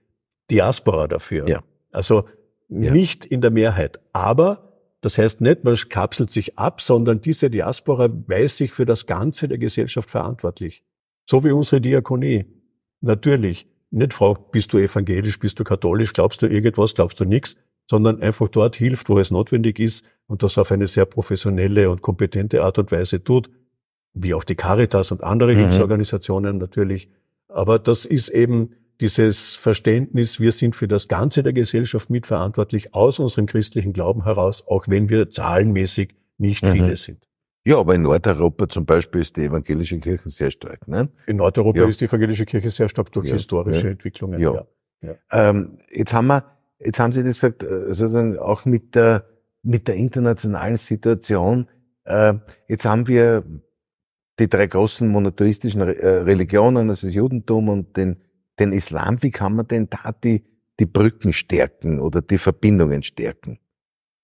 Diaspora 0.50 1.08
dafür. 1.08 1.48
Ja. 1.48 1.62
Also 1.91 2.24
ja. 2.70 2.91
nicht 2.91 3.24
in 3.24 3.41
der 3.41 3.51
Mehrheit. 3.51 4.00
Aber 4.13 4.67
das 5.01 5.20
heißt 5.20 5.41
nicht, 5.41 5.63
man 5.63 5.75
kapselt 5.89 6.32
sich 6.32 6.58
ab, 6.58 6.82
sondern 6.82 7.22
diese 7.22 7.51
Diaspora 7.51 8.10
weiß 8.10 8.58
sich 8.58 8.72
für 8.72 8.86
das 8.86 9.06
Ganze 9.06 9.48
der 9.48 9.60
Gesellschaft 9.60 10.10
verantwortlich. 10.10 10.84
So 11.29 11.44
wie 11.44 11.51
unsere 11.51 11.82
Diakonie. 11.82 12.46
Natürlich. 13.01 13.68
Nicht 13.89 14.13
fragt, 14.13 14.51
bist 14.51 14.74
du 14.74 14.80
evangelisch, 14.80 15.39
bist 15.39 15.60
du 15.60 15.63
katholisch, 15.63 16.12
glaubst 16.12 16.42
du 16.42 16.48
irgendwas, 16.48 16.94
glaubst 16.94 17.20
du 17.20 17.25
nichts, 17.25 17.56
sondern 17.89 18.22
einfach 18.22 18.50
dort 18.50 18.75
hilft, 18.75 19.08
wo 19.08 19.18
es 19.18 19.32
notwendig 19.32 19.80
ist 19.80 20.06
und 20.27 20.44
das 20.44 20.58
auf 20.58 20.72
eine 20.72 20.88
sehr 20.88 21.06
professionelle 21.06 21.89
und 21.89 22.01
kompetente 22.01 22.63
Art 22.63 22.77
und 22.80 22.92
Weise 22.92 23.24
tut, 23.24 23.50
wie 24.13 24.34
auch 24.34 24.44
die 24.44 24.56
Caritas 24.56 25.12
und 25.12 25.24
andere 25.24 25.54
mhm. 25.54 25.60
Hilfsorganisationen 25.60 26.58
natürlich. 26.58 27.10
Aber 27.48 27.80
das 27.80 28.04
ist 28.04 28.30
eben 28.30 28.74
dieses 29.00 29.56
Verständnis, 29.56 30.39
wir 30.39 30.51
sind 30.51 30.75
für 30.75 30.88
das 30.88 31.08
Ganze 31.08 31.44
der 31.44 31.54
Gesellschaft 31.54 32.10
mitverantwortlich 32.10 32.94
aus 32.94 33.20
unserem 33.20 33.46
christlichen 33.46 33.94
Glauben 33.94 34.24
heraus, 34.24 34.66
auch 34.68 34.86
wenn 34.88 35.08
wir 35.08 35.30
zahlenmäßig 35.30 36.16
nicht 36.38 36.66
mhm. 36.66 36.72
viele 36.72 36.98
sind. 36.98 37.27
Ja, 37.68 37.80
aber 37.80 37.96
in 37.96 38.04
Nordeuropa 38.04 38.70
zum 38.70 38.86
Beispiel 38.86 39.22
ist 39.22 39.36
die 39.36 39.44
evangelische 39.44 40.00
Kirche 40.00 40.30
sehr 40.30 40.52
stark. 40.52 40.88
Ne? 40.88 41.10
In 41.26 41.36
Nordeuropa 41.36 41.80
ja. 41.80 41.88
ist 41.88 42.00
die 42.00 42.06
evangelische 42.06 42.46
Kirche 42.46 42.70
sehr 42.70 42.88
stark 42.88 43.12
durch 43.12 43.28
ja. 43.28 43.34
historische. 43.34 43.90
Entwicklungen. 43.90 44.40
Ja. 44.40 44.66
Ähm, 45.32 45.78
jetzt 45.92 46.14
haben 46.14 46.28
wir, 46.28 46.46
jetzt 46.80 47.00
haben 47.00 47.12
Sie 47.12 47.24
das 47.24 47.42
gesagt, 47.42 47.64
äh, 47.64 47.94
sozusagen 47.94 48.38
auch 48.38 48.64
mit 48.64 48.96
der 48.96 49.26
mit 49.64 49.90
der 49.90 49.96
internationalen 49.96 50.78
Situation. 50.78 51.68
Äh, 52.06 52.36
jetzt 52.70 52.86
haben 52.86 53.08
wir 53.08 53.44
die 54.40 54.48
drei 54.48 54.68
großen 54.68 55.06
monotheistischen 55.08 55.82
äh, 55.82 56.08
Religionen, 56.08 56.90
also 56.90 57.08
das 57.08 57.14
Judentum 57.14 57.68
und 57.68 57.98
den 57.98 58.18
den 58.60 58.72
Islam, 58.72 59.22
wie 59.22 59.32
kann 59.32 59.56
man 59.56 59.68
denn 59.68 59.90
da 59.90 60.12
die, 60.12 60.44
die 60.80 60.86
Brücken 60.86 61.34
stärken 61.34 62.00
oder 62.00 62.22
die 62.22 62.38
Verbindungen 62.38 63.04
stärken? 63.04 63.60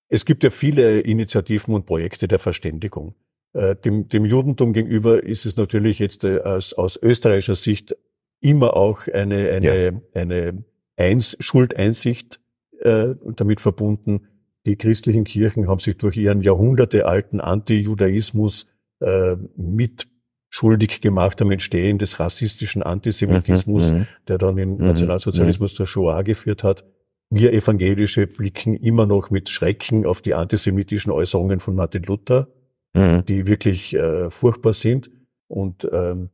Es 0.08 0.26
gibt 0.26 0.44
ja 0.44 0.50
viele 0.50 1.02
Initiativen 1.02 1.74
und 1.74 1.86
Projekte 1.86 2.28
der 2.28 2.40
Verständigung. 2.40 3.16
Äh, 3.54 3.76
dem, 3.76 4.08
dem 4.08 4.26
Judentum 4.26 4.74
gegenüber 4.74 5.24
ist 5.24 5.46
es 5.46 5.58
natürlich 5.58 6.00
jetzt 6.00 6.24
äh, 6.24 6.40
aus, 6.40 6.74
aus 6.74 7.00
österreichischer 7.02 7.56
Sicht 7.56 7.96
immer 8.40 8.76
auch 8.76 9.08
eine, 9.08 9.50
eine, 9.50 9.86
ja. 9.86 9.92
eine 10.14 10.64
Eins, 10.98 11.36
Schuldeinsicht 11.40 12.40
äh, 12.82 13.16
damit 13.36 13.62
verbunden. 13.62 14.28
Die 14.66 14.76
christlichen 14.76 15.24
Kirchen 15.24 15.68
haben 15.68 15.80
sich 15.80 15.98
durch 15.98 16.18
ihren 16.18 16.42
jahrhundertealten 16.42 17.42
Antijudaismus 17.42 18.68
äh, 19.02 19.36
mit 19.56 20.08
schuldig 20.50 21.02
gemacht 21.02 21.42
am 21.42 21.50
Entstehen 21.52 21.98
des 21.98 22.20
rassistischen 22.20 22.84
Antisemitismus, 22.84 23.92
mhm, 23.92 23.98
mhm. 23.98 24.08
der 24.28 24.38
dann 24.38 24.58
im 24.58 24.76
mhm, 24.76 24.86
Nationalsozialismus 24.86 25.74
mhm. 25.74 25.76
zur 25.76 25.88
Shoah 25.88 26.24
geführt 26.24 26.64
hat. 26.64 26.86
Wir 27.30 27.54
Evangelische 27.54 28.28
blicken 28.28 28.76
immer 28.76 29.08
noch 29.08 29.32
mit 29.32 29.50
Schrecken 29.50 30.06
auf 30.06 30.22
die 30.22 30.36
antisemitischen 30.36 31.12
Äußerungen 31.12 31.60
von 31.60 31.76
Martin 31.76 32.04
Luther, 32.04 32.48
mhm. 32.94 33.26
die 33.26 33.48
wirklich 33.48 33.94
äh, 33.94 34.30
furchtbar 34.30 34.74
sind 34.74 35.12
und 35.48 35.88
ähm, 35.92 36.30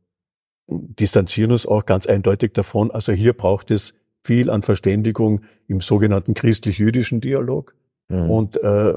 distanzieren 0.66 1.52
uns 1.52 1.66
auch 1.66 1.84
ganz 1.84 2.06
eindeutig 2.06 2.52
davon. 2.52 2.90
Also 2.90 3.12
hier 3.12 3.32
braucht 3.32 3.70
es 3.70 3.94
viel 4.22 4.50
an 4.50 4.62
Verständigung 4.62 5.40
im 5.66 5.80
sogenannten 5.80 6.34
christlich-jüdischen 6.34 7.20
Dialog. 7.20 7.74
Mhm. 8.08 8.30
Und 8.30 8.62
äh, 8.62 8.94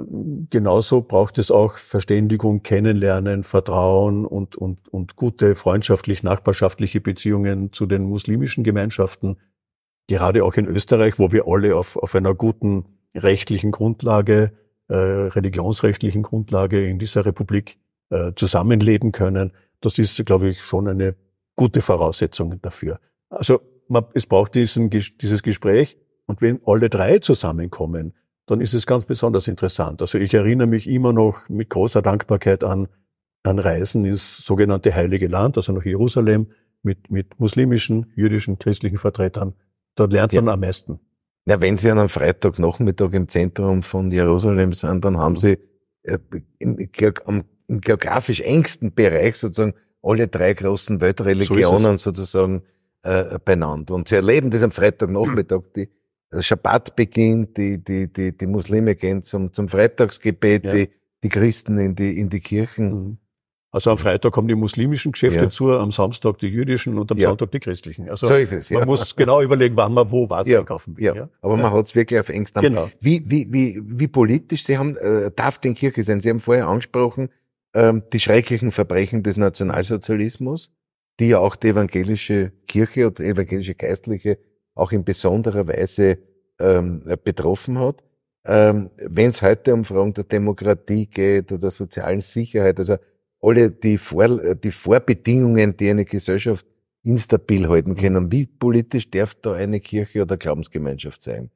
genauso 0.50 1.02
braucht 1.02 1.38
es 1.38 1.52
auch 1.52 1.78
Verständigung, 1.78 2.64
Kennenlernen, 2.64 3.44
Vertrauen 3.44 4.26
und, 4.26 4.56
und, 4.56 4.88
und 4.90 5.16
gute 5.16 5.56
freundschaftlich-nachbarschaftliche 5.56 7.00
Beziehungen 7.00 7.72
zu 7.72 7.86
den 7.86 8.04
muslimischen 8.04 8.64
Gemeinschaften. 8.64 9.38
Gerade 10.08 10.44
auch 10.44 10.56
in 10.56 10.66
Österreich, 10.66 11.20
wo 11.20 11.32
wir 11.32 11.48
alle 11.48 11.76
auf, 11.76 11.96
auf 11.96 12.16
einer 12.16 12.34
guten 12.34 12.86
rechtlichen 13.16 13.72
Grundlage, 13.72 14.52
äh, 14.94 15.30
religionsrechtlichen 15.30 16.22
Grundlage 16.22 16.88
in 16.88 17.00
dieser 17.00 17.26
Republik 17.26 17.80
äh, 18.12 18.34
zusammenleben 18.36 19.12
können. 19.12 19.52
Das 19.82 19.98
ist, 19.98 20.24
glaube 20.24 20.50
ich, 20.50 20.62
schon 20.62 20.88
eine 20.88 21.16
gute 21.56 21.82
Voraussetzung 21.82 22.62
dafür. 22.62 23.00
Also 23.30 23.62
man, 23.88 24.06
es 24.14 24.28
braucht 24.28 24.54
diesen, 24.54 24.92
dieses 24.92 25.42
Gespräch 25.42 25.98
und 26.28 26.44
wenn 26.44 26.60
alle 26.68 26.92
drei 26.92 27.18
zusammenkommen, 27.18 28.14
dann 28.46 28.62
ist 28.62 28.76
es 28.76 28.86
ganz 28.86 29.06
besonders 29.06 29.48
interessant. 29.48 30.00
Also 30.02 30.20
ich 30.20 30.32
erinnere 30.32 30.68
mich 30.68 30.88
immer 30.88 31.12
noch 31.12 31.50
mit 31.50 31.72
großer 31.72 32.04
Dankbarkeit 32.04 32.64
an, 32.64 32.88
an 33.42 33.58
Reisen 33.58 34.06
ins 34.06 34.46
sogenannte 34.46 34.94
Heilige 34.94 35.28
Land, 35.28 35.58
also 35.58 35.74
nach 35.74 35.86
Jerusalem, 35.86 36.52
mit, 36.84 37.10
mit 37.10 37.40
muslimischen, 37.40 38.12
jüdischen, 38.16 38.60
christlichen 38.60 39.00
Vertretern. 39.00 39.56
Dort 39.96 40.14
lernt 40.14 40.34
man 40.34 40.50
am 40.50 40.60
meisten. 40.60 41.00
Ja, 41.46 41.60
wenn 41.60 41.78
Sie 41.78 41.92
an 41.92 42.00
einem 42.00 42.10
Freitagnachmittag 42.10 43.12
im 43.14 43.28
Zentrum 43.28 43.84
von 43.84 44.12
Jerusalem 44.12 44.74
sind, 44.74 45.04
dann 45.04 45.18
haben 45.18 45.36
Sie 45.36 45.58
äh, 46.04 46.18
im, 46.60 46.78
im 46.78 47.82
geografisch 47.82 48.40
engsten 48.42 48.94
Bereich 48.94 49.36
sozusagen 49.36 49.74
alle 50.02 50.28
drei 50.28 50.54
großen 50.54 51.02
Weltreligionen 51.02 51.98
so 51.98 52.12
sozusagen 52.12 52.64
äh, 53.04 53.40
beieinander. 53.44 53.96
Und 53.96 54.08
Sie 54.08 54.16
erleben 54.16 54.52
das 54.52 54.64
am 54.64 54.72
Freitagnachmittag, 54.72 55.62
die 55.76 55.90
Schabbat 56.40 56.96
beginnt, 56.96 57.58
die, 57.58 57.84
die, 57.84 58.12
die, 58.12 58.36
die 58.36 58.48
Muslime 58.48 58.96
gehen 58.96 59.24
zum, 59.24 59.54
zum 59.54 59.68
Freitagsgebet, 59.68 60.66
ja. 60.66 60.72
die, 60.72 60.90
die 61.24 61.30
Christen 61.30 61.78
in 61.78 61.96
die, 61.96 62.20
in 62.20 62.30
die 62.30 62.40
Kirchen. 62.40 62.94
Mhm. 62.94 63.18
Also 63.74 63.90
am 63.90 63.98
Freitag 63.98 64.32
kommen 64.32 64.48
die 64.48 64.54
muslimischen 64.54 65.14
Geschäfte 65.14 65.46
ja. 65.46 65.50
zu, 65.50 65.72
am 65.72 65.90
Samstag 65.90 66.38
die 66.38 66.48
jüdischen 66.48 67.00
und 67.00 67.12
am 67.12 67.18
ja. 67.18 67.30
Sonntag 67.30 67.52
die 67.52 67.60
christlichen. 67.60 68.08
Also 68.08 68.28
so 68.28 68.36
ist 68.36 68.52
es, 68.52 68.70
ja. 68.70 68.78
man 68.78 68.88
muss 68.88 69.16
genau 69.16 69.42
überlegen, 69.42 69.76
wann 69.76 69.96
man 69.96 70.12
wo 70.12 70.30
was 70.30 70.48
ja. 70.48 70.62
kaufen 70.62 70.96
will. 70.96 71.06
Ja. 71.06 71.30
Aber 71.42 71.58
man 71.58 71.74
hat 71.74 71.88
es 71.88 71.96
wirklich 71.96 72.20
auf 72.20 72.30
engstem 72.30 72.62
Genau. 72.62 72.92
Wie, 73.00 73.24
wie, 73.26 73.52
wie, 73.52 73.82
wie 73.84 74.08
politisch, 74.08 74.64
Sie 74.64 74.78
haben, 74.78 74.96
äh, 74.98 75.32
darf 75.36 75.58
den 75.58 75.74
Kirche 75.74 76.04
sein, 76.04 76.22
Sie 76.22 76.30
haben 76.30 76.40
vorher 76.40 76.68
angesprochen, 76.68 77.30
ähm, 77.74 78.04
die 78.14 78.20
schrecklichen 78.20 78.72
Verbrechen 78.72 79.24
des 79.24 79.38
Nationalsozialismus, 79.38 80.70
die 81.20 81.30
ja 81.30 81.40
auch 81.40 81.56
die 81.56 81.70
evangelische 81.70 82.52
Kirche 82.68 83.08
oder 83.08 83.24
evangelische 83.24 83.74
Geistliche 83.74 84.38
auch 84.76 84.92
in 84.92 85.04
besonderer 85.04 85.68
Weise 85.68 86.20
ähm, 86.60 87.02
betroffen 87.24 87.80
hat. 87.80 88.04
Ähm, 88.46 88.92
Wenn 88.98 89.32
es 89.32 89.42
heute 89.42 89.74
um 89.74 89.84
Fragen 89.84 90.14
der 90.14 90.26
Demokratie 90.26 91.08
geht 91.08 91.52
oder 91.52 91.72
sozialen 91.72 92.22
Sicherheit, 92.22 92.78
also 92.78 92.98
alle 93.44 93.72
die, 93.72 93.98
Vor 93.98 94.56
die 94.56 94.72
Vorbedingungen, 94.72 95.78
die 95.78 95.90
eine 95.90 96.06
Gesellschaft 96.06 96.66
instabil 97.04 97.68
halten 97.68 97.96
können, 97.96 98.32
wie 98.32 98.46
politisch 98.46 99.12
darf 99.12 99.36
da 99.36 99.54
eine 99.54 99.80
Kirche 99.80 100.22
oder 100.22 100.38
Glaubensgemeinschaft 100.38 101.22
sein? 101.22 101.52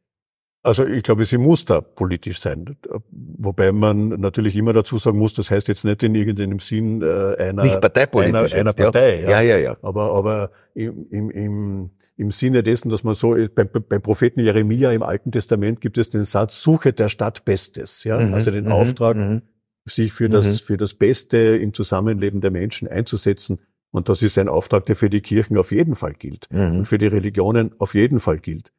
Also 0.64 0.86
ich 0.86 1.02
glaube, 1.04 1.24
sie 1.24 1.38
muss 1.38 1.64
da 1.64 1.80
politisch 1.80 2.40
sein. 2.40 2.78
Wobei 3.10 3.72
man 3.72 4.10
natürlich 4.10 4.56
immer 4.58 4.74
dazu 4.74 4.98
sagen 4.98 5.18
muss, 5.18 5.34
das 5.34 5.50
heißt 5.50 5.70
jetzt 5.70 5.86
nicht 5.86 6.04
in 6.04 6.14
irgendeinem 6.14 6.60
Sinn 6.60 7.02
äh, 7.02 7.36
einer, 7.38 7.64
nicht 7.64 7.80
parteipolitisch 7.80 8.54
einer, 8.54 8.62
einer 8.62 8.74
Partei. 8.74 9.22
Ja. 9.22 9.30
ja, 9.30 9.42
ja, 9.42 9.58
ja. 9.58 9.78
Aber, 9.82 10.12
aber 10.14 10.52
im, 10.74 11.08
im, 11.10 11.32
im 11.32 11.90
im 12.18 12.32
Sinne 12.32 12.64
dessen, 12.64 12.90
dass 12.90 13.04
man 13.04 13.14
so, 13.14 13.36
beim, 13.54 13.70
beim 13.70 14.02
Propheten 14.02 14.40
Jeremia 14.40 14.92
im 14.92 15.04
Alten 15.04 15.32
Testament 15.32 15.82
gibt 15.82 16.00
es 16.00 16.10
den 16.10 16.24
Satz, 16.24 16.62
suche 16.62 16.92
der 16.92 17.10
Stadt 17.10 17.46
Bestes, 17.46 18.04
ja, 18.04 18.20
mhm, 18.20 18.34
also 18.34 18.50
den 18.50 18.66
mhm, 18.66 18.72
Auftrag, 18.72 19.16
mhm. 19.16 19.44
Sich 19.88 20.14
für 20.14 20.30
das, 20.30 20.62
mhm. 20.62 20.66
für 20.66 20.78
das 20.78 20.94
Beste 20.94 21.38
im 21.38 21.74
Zusammenleben 21.74 22.42
der 22.42 22.52
Menschen 22.52 22.88
einzusetzen. 22.88 23.60
Und 23.92 24.10
das 24.10 24.22
ist 24.22 24.38
ein 24.38 24.50
Auftrag, 24.50 24.86
der 24.86 24.96
für 24.96 25.10
die 25.10 25.22
Kirchen 25.22 25.58
auf 25.58 25.72
jeden 25.72 25.96
Fall 25.96 26.14
gilt 26.14 26.48
mhm. 26.52 26.80
und 26.80 26.88
für 26.88 26.98
die 26.98 27.08
Religionen 27.08 27.74
auf 27.80 27.94
jeden 27.94 28.20
Fall 28.20 28.40
gilt. 28.40 28.72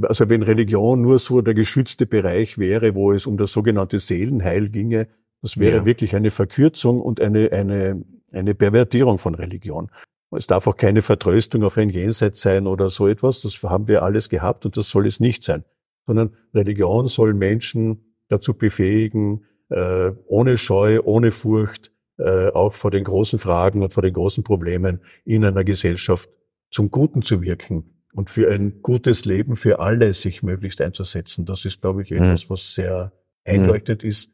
Also 0.00 0.28
wenn 0.28 0.42
Religion 0.42 1.02
nur 1.02 1.18
so 1.18 1.42
der 1.42 1.54
geschützte 1.54 2.06
Bereich 2.06 2.56
wäre, 2.58 2.94
wo 2.94 3.12
es 3.12 3.26
um 3.26 3.36
das 3.36 3.52
sogenannte 3.52 3.98
Seelenheil 3.98 4.70
ginge, 4.70 5.08
das 5.42 5.58
wäre 5.58 5.78
ja. 5.78 5.84
wirklich 5.84 6.14
eine 6.14 6.30
Verkürzung 6.30 7.00
und 7.00 7.20
eine, 7.20 7.50
eine, 7.52 8.02
eine 8.32 8.54
Pervertierung 8.54 9.18
von 9.18 9.34
Religion. 9.34 9.90
Es 10.30 10.46
darf 10.46 10.66
auch 10.66 10.76
keine 10.76 11.02
Vertröstung 11.02 11.62
auf 11.62 11.76
ein 11.76 11.90
Jenseits 11.90 12.40
sein 12.40 12.66
oder 12.66 12.88
so 12.88 13.06
etwas. 13.06 13.42
Das 13.42 13.62
haben 13.62 13.88
wir 13.88 14.02
alles 14.02 14.30
gehabt 14.30 14.64
und 14.64 14.76
das 14.76 14.88
soll 14.88 15.06
es 15.06 15.20
nicht 15.20 15.42
sein. 15.42 15.64
Sondern 16.06 16.34
Religion 16.54 17.06
soll 17.08 17.34
Menschen 17.34 18.14
dazu 18.28 18.54
befähigen, 18.54 19.44
äh, 19.72 20.12
ohne 20.26 20.58
Scheu, 20.58 21.00
ohne 21.02 21.30
Furcht, 21.30 21.92
äh, 22.18 22.48
auch 22.48 22.74
vor 22.74 22.90
den 22.90 23.04
großen 23.04 23.38
Fragen 23.38 23.82
und 23.82 23.92
vor 23.92 24.02
den 24.02 24.12
großen 24.12 24.44
Problemen 24.44 25.00
in 25.24 25.44
einer 25.44 25.64
Gesellschaft 25.64 26.30
zum 26.70 26.90
Guten 26.90 27.22
zu 27.22 27.42
wirken 27.42 28.04
und 28.12 28.30
für 28.30 28.50
ein 28.50 28.82
gutes 28.82 29.24
Leben 29.24 29.56
für 29.56 29.80
alle 29.80 30.12
sich 30.12 30.42
möglichst 30.42 30.80
einzusetzen. 30.80 31.44
Das 31.44 31.64
ist, 31.64 31.80
glaube 31.80 32.02
ich, 32.02 32.10
mhm. 32.10 32.18
etwas, 32.18 32.50
was 32.50 32.74
sehr 32.74 33.12
eindeutig 33.44 34.04
ist, 34.04 34.30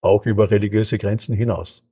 auch 0.00 0.26
über 0.26 0.50
religiöse 0.50 0.98
Grenzen 0.98 1.34
hinaus. 1.34 1.82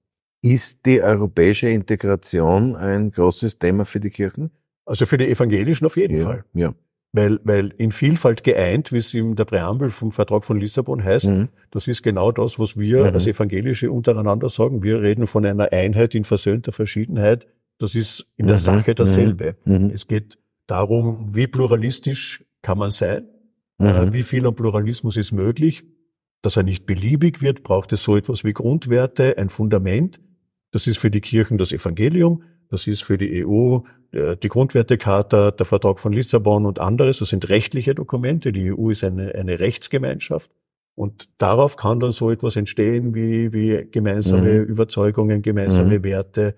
Ist 0.42 0.84
die 0.86 1.00
europäische 1.00 1.68
Integration 1.68 2.76
ein 2.76 3.10
großes 3.10 3.58
Thema 3.58 3.84
für 3.84 4.00
die 4.00 4.10
Kirchen? 4.10 4.50
Also 4.84 5.06
für 5.06 5.16
die 5.16 5.28
Evangelischen 5.28 5.86
auf 5.86 5.96
jeden 5.96 6.18
ja, 6.18 6.24
Fall. 6.24 6.44
Ja. 6.52 6.74
Weil, 7.14 7.40
weil 7.44 7.74
in 7.76 7.92
Vielfalt 7.92 8.42
geeint, 8.42 8.90
wie 8.90 8.96
es 8.96 9.12
in 9.12 9.36
der 9.36 9.44
Präambel 9.44 9.90
vom 9.90 10.12
Vertrag 10.12 10.44
von 10.44 10.58
Lissabon 10.58 11.04
heißt, 11.04 11.28
mhm. 11.28 11.48
das 11.70 11.86
ist 11.86 12.02
genau 12.02 12.32
das, 12.32 12.58
was 12.58 12.78
wir 12.78 13.04
mhm. 13.04 13.14
als 13.14 13.26
Evangelische 13.26 13.92
untereinander 13.92 14.48
sagen. 14.48 14.82
Wir 14.82 15.02
reden 15.02 15.26
von 15.26 15.44
einer 15.44 15.72
Einheit 15.72 16.14
in 16.14 16.24
versöhnter 16.24 16.72
Verschiedenheit. 16.72 17.46
Das 17.78 17.94
ist 17.94 18.26
in 18.36 18.46
der 18.46 18.56
mhm. 18.56 18.60
Sache 18.60 18.94
dasselbe. 18.94 19.56
Mhm. 19.66 19.74
Mhm. 19.74 19.90
Es 19.90 20.06
geht 20.06 20.38
darum, 20.66 21.34
wie 21.34 21.46
pluralistisch 21.46 22.44
kann 22.62 22.78
man 22.78 22.90
sein, 22.90 23.26
äh, 23.78 24.12
wie 24.12 24.22
viel 24.22 24.46
an 24.46 24.54
Pluralismus 24.54 25.18
ist 25.18 25.32
möglich. 25.32 25.84
Dass 26.40 26.56
er 26.56 26.62
nicht 26.62 26.86
beliebig 26.86 27.42
wird, 27.42 27.62
braucht 27.62 27.92
es 27.92 28.02
so 28.02 28.16
etwas 28.16 28.42
wie 28.42 28.52
Grundwerte, 28.52 29.36
ein 29.36 29.50
Fundament. 29.50 30.20
Das 30.70 30.86
ist 30.86 30.98
für 30.98 31.10
die 31.10 31.20
Kirchen 31.20 31.58
das 31.58 31.72
Evangelium. 31.72 32.42
Das 32.72 32.86
ist 32.86 33.04
für 33.04 33.18
die 33.18 33.44
EU 33.46 33.80
äh, 34.12 34.34
die 34.38 34.48
Grundwertecharta, 34.48 35.50
der 35.50 35.66
Vertrag 35.66 36.00
von 36.00 36.14
Lissabon 36.14 36.64
und 36.64 36.78
anderes. 36.78 37.18
Das 37.18 37.28
sind 37.28 37.50
rechtliche 37.50 37.94
Dokumente. 37.94 38.50
Die 38.50 38.72
EU 38.72 38.88
ist 38.88 39.04
eine, 39.04 39.34
eine 39.34 39.60
Rechtsgemeinschaft. 39.60 40.50
Und 40.94 41.28
darauf 41.36 41.76
kann 41.76 42.00
dann 42.00 42.12
so 42.12 42.30
etwas 42.30 42.56
entstehen 42.56 43.14
wie, 43.14 43.52
wie 43.52 43.86
gemeinsame 43.90 44.60
mhm. 44.60 44.64
Überzeugungen, 44.64 45.42
gemeinsame 45.42 45.98
mhm. 45.98 46.04
Werte, 46.04 46.54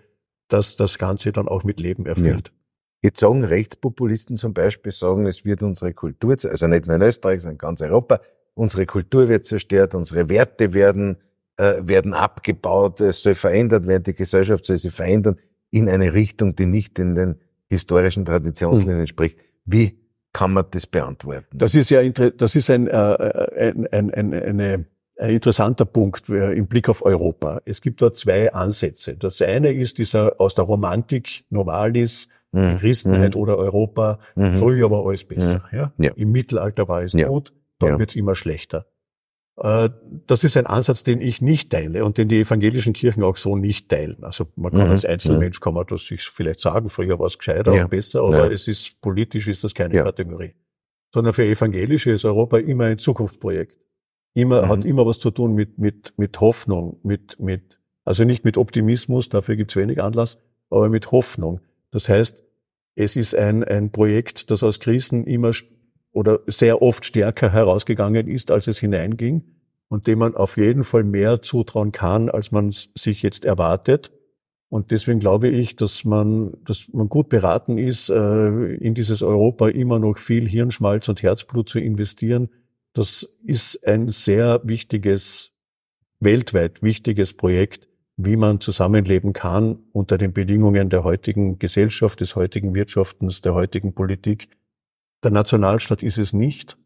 dass 0.47 0.77
das 0.77 0.99
Ganze 0.99 1.33
dann 1.33 1.49
auch 1.49 1.65
mit 1.65 1.81
Leben 1.81 2.07
erfüllt. 2.07 2.49
Ja. 2.49 2.55
Jetzt 3.03 3.19
sagen 3.19 3.43
Rechtspopulisten 3.43 4.37
zum 4.37 4.55
Beispiel, 4.55 4.93
sagen, 4.93 5.27
es 5.27 5.45
wird 5.45 5.65
unsere 5.65 5.93
Kultur, 5.95 6.37
also 6.45 6.67
nicht 6.69 6.87
nur 6.87 6.95
in 6.95 7.03
Österreich, 7.03 7.41
sondern 7.41 7.55
in 7.55 7.59
ganz 7.59 7.81
Europa, 7.81 8.21
unsere 8.55 8.87
Kultur 8.87 9.29
wird 9.29 9.45
zerstört, 9.45 9.97
unsere 9.97 10.29
Werte 10.29 10.73
werden, 10.73 11.19
äh, 11.57 11.75
werden 11.81 12.15
abgebaut, 12.15 13.01
es 13.01 13.21
soll 13.23 13.35
verändert 13.35 13.87
werden, 13.89 14.05
die 14.05 14.15
Gesellschaft 14.15 14.65
soll 14.65 14.79
sich 14.79 14.93
verändern 14.93 15.39
in 15.75 15.89
eine 15.89 16.15
Richtung, 16.15 16.55
die 16.55 16.67
nicht 16.67 16.99
in 17.01 17.17
den 17.17 17.35
historischen 17.67 18.25
Traditionslinien 18.25 19.01
entspricht. 19.01 19.39
Wie 19.65 19.99
kann 20.33 20.53
man 20.53 20.67
das 20.71 20.87
beantworten? 20.87 21.59
Das 21.59 21.75
ist 21.75 21.91
ja 21.91 22.09
das 22.09 22.55
ist 22.55 22.71
ein, 22.71 22.87
äh, 22.87 22.95
ein, 23.59 23.87
ein, 23.89 24.15
ein, 24.15 24.35
eine, 24.35 24.87
ein 25.19 25.31
interessanter 25.31 25.85
Punkt 25.85 26.29
äh, 26.29 26.53
im 26.53 26.69
Blick 26.69 26.89
auf 26.89 27.05
Europa. 27.05 27.61
Es 27.65 27.81
gibt 27.81 28.03
da 28.03 28.13
zwei 28.13 28.53
Ansätze. 28.53 29.17
Das 29.17 29.43
eine 29.43 29.73
ist 29.73 29.99
dieser 29.99 30.41
aus 30.41 30.55
der 30.55 30.65
Romantik 30.65 31.45
Novalis, 31.51 32.29
mhm. 32.53 32.79
Christenheit 32.79 33.35
mhm. 33.35 33.41
oder 33.41 33.59
Europa. 33.59 34.21
Mhm. 34.37 34.55
Früher 34.55 34.93
war 34.93 35.05
alles 35.05 35.25
besser. 35.25 35.65
Mhm. 35.73 35.79
Ja? 35.79 35.93
ja? 35.99 36.13
Im 36.15 36.31
Mittelalter 36.31 36.87
war 36.87 37.03
es 37.03 37.15
ja. 37.15 37.27
gut, 37.27 37.53
dann 37.81 37.91
ja. 37.91 37.99
wird's 37.99 38.15
immer 38.15 38.37
schlechter. 38.37 38.87
Äh, 39.65 39.89
das 40.27 40.45
ist 40.45 40.59
ein 40.59 40.67
Ansatz, 40.67 41.05
den 41.05 41.23
ich 41.23 41.41
nicht 41.41 41.71
teile 41.71 42.05
und 42.05 42.19
den 42.19 42.29
die 42.29 42.41
evangelischen 42.41 42.93
Kirchen 42.93 43.23
auch 43.23 43.39
so 43.39 43.57
nicht 43.57 43.89
teilen. 43.89 44.23
Also 44.23 44.47
man 44.57 44.73
kann 44.73 44.89
mhm. 44.89 44.93
als 44.93 45.07
Einzelmensch 45.07 45.59
kann 45.61 45.73
man 45.73 45.87
das 45.87 46.05
sich 46.05 46.25
vielleicht 46.25 46.61
sagen, 46.61 46.91
früher 46.91 47.19
war 47.19 47.27
es 47.27 47.39
gescheiter 47.39 47.73
ja. 47.73 47.85
und 47.85 47.91
besser, 47.91 48.21
aber 48.21 48.47
ja. 48.47 48.53
es 48.53 48.69
ist 48.69 49.01
politisch 49.01 49.49
ist 49.49 49.65
das 49.65 49.73
keine 49.73 49.95
ja. 49.95 50.05
Kategorie. 50.05 50.53
Sondern 51.15 51.33
für 51.33 51.47
Evangelische 51.47 52.11
ist 52.11 52.27
Europa 52.27 52.59
immer 52.59 52.85
ein 52.85 52.99
Zukunftsprojekt. 52.99 53.79
Immer, 54.35 54.67
mhm. 54.67 54.69
hat 54.69 54.85
immer 54.85 55.07
was 55.07 55.19
zu 55.19 55.31
tun 55.31 55.55
mit, 55.55 55.79
mit, 55.79 56.13
mit 56.19 56.39
Hoffnung, 56.41 57.01
mit, 57.03 57.41
mit, 57.41 57.81
also 58.05 58.25
nicht 58.25 58.45
mit 58.45 58.59
Optimismus, 58.59 59.31
dafür 59.31 59.57
gibt's 59.57 59.77
wenig 59.77 60.03
Anlass, 60.03 60.37
aber 60.69 60.91
mit 60.91 61.11
Hoffnung. 61.11 61.61
Das 61.91 62.11
heißt, 62.11 62.45
es 62.97 63.17
ist 63.17 63.35
ein, 63.35 63.65
ein 63.65 63.93
Projekt, 63.93 64.51
das 64.51 64.63
aus 64.63 64.79
Krisen 64.79 65.25
immer 65.25 65.53
oder 66.13 66.41
sehr 66.49 66.83
oft 66.83 67.07
stärker 67.07 67.51
herausgegangen 67.51 68.29
ist, 68.29 68.51
als 68.51 68.67
es 68.67 68.79
hineinging 68.79 69.54
und 69.89 70.07
dem 70.07 70.19
man 70.19 70.35
auf 70.35 70.57
jeden 70.57 70.85
Fall 70.85 71.05
mehr 71.05 71.43
zutrauen 71.43 71.93
kann, 71.93 72.29
als 72.29 72.53
man 72.53 72.71
sich 72.71 73.23
jetzt 73.23 73.45
erwartet. 73.45 74.13
Und 74.69 74.91
deswegen 74.91 75.21
glaube 75.21 75.49
ich, 75.49 75.77
dass 75.77 76.05
man, 76.05 76.53
dass 76.65 76.89
man 76.93 77.09
gut 77.09 77.29
beraten 77.29 77.79
ist, 77.79 78.09
äh, 78.11 78.75
in 78.75 78.95
dieses 78.95 79.23
Europa 79.23 79.69
immer 79.69 79.99
noch 79.99 80.19
viel 80.19 80.49
Hirnschmalz 80.49 81.09
und 81.09 81.23
Herzblut 81.23 81.69
zu 81.69 81.79
investieren. 81.79 82.49
Das 82.93 83.29
ist 83.45 83.87
ein 83.87 84.11
sehr 84.11 84.61
wichtiges, 84.65 85.53
weltweit 86.19 86.83
wichtiges 86.83 87.35
Projekt, 87.35 87.89
wie 88.17 88.37
man 88.37 88.61
zusammenleben 88.61 89.33
kann 89.33 89.79
unter 89.93 90.19
den 90.19 90.33
Bedingungen 90.33 90.89
der 90.89 91.05
heutigen 91.05 91.59
Gesellschaft, 91.59 92.21
des 92.21 92.37
heutigen 92.37 92.75
Wirtschaftens, 92.75 93.43
der 93.43 93.55
heutigen 93.55 93.95
Politik 93.95 94.49
der 95.25 95.31
Nationalstaat 95.31 96.03
ist 96.03 96.19
es 96.19 96.33
nicht. 96.33 96.77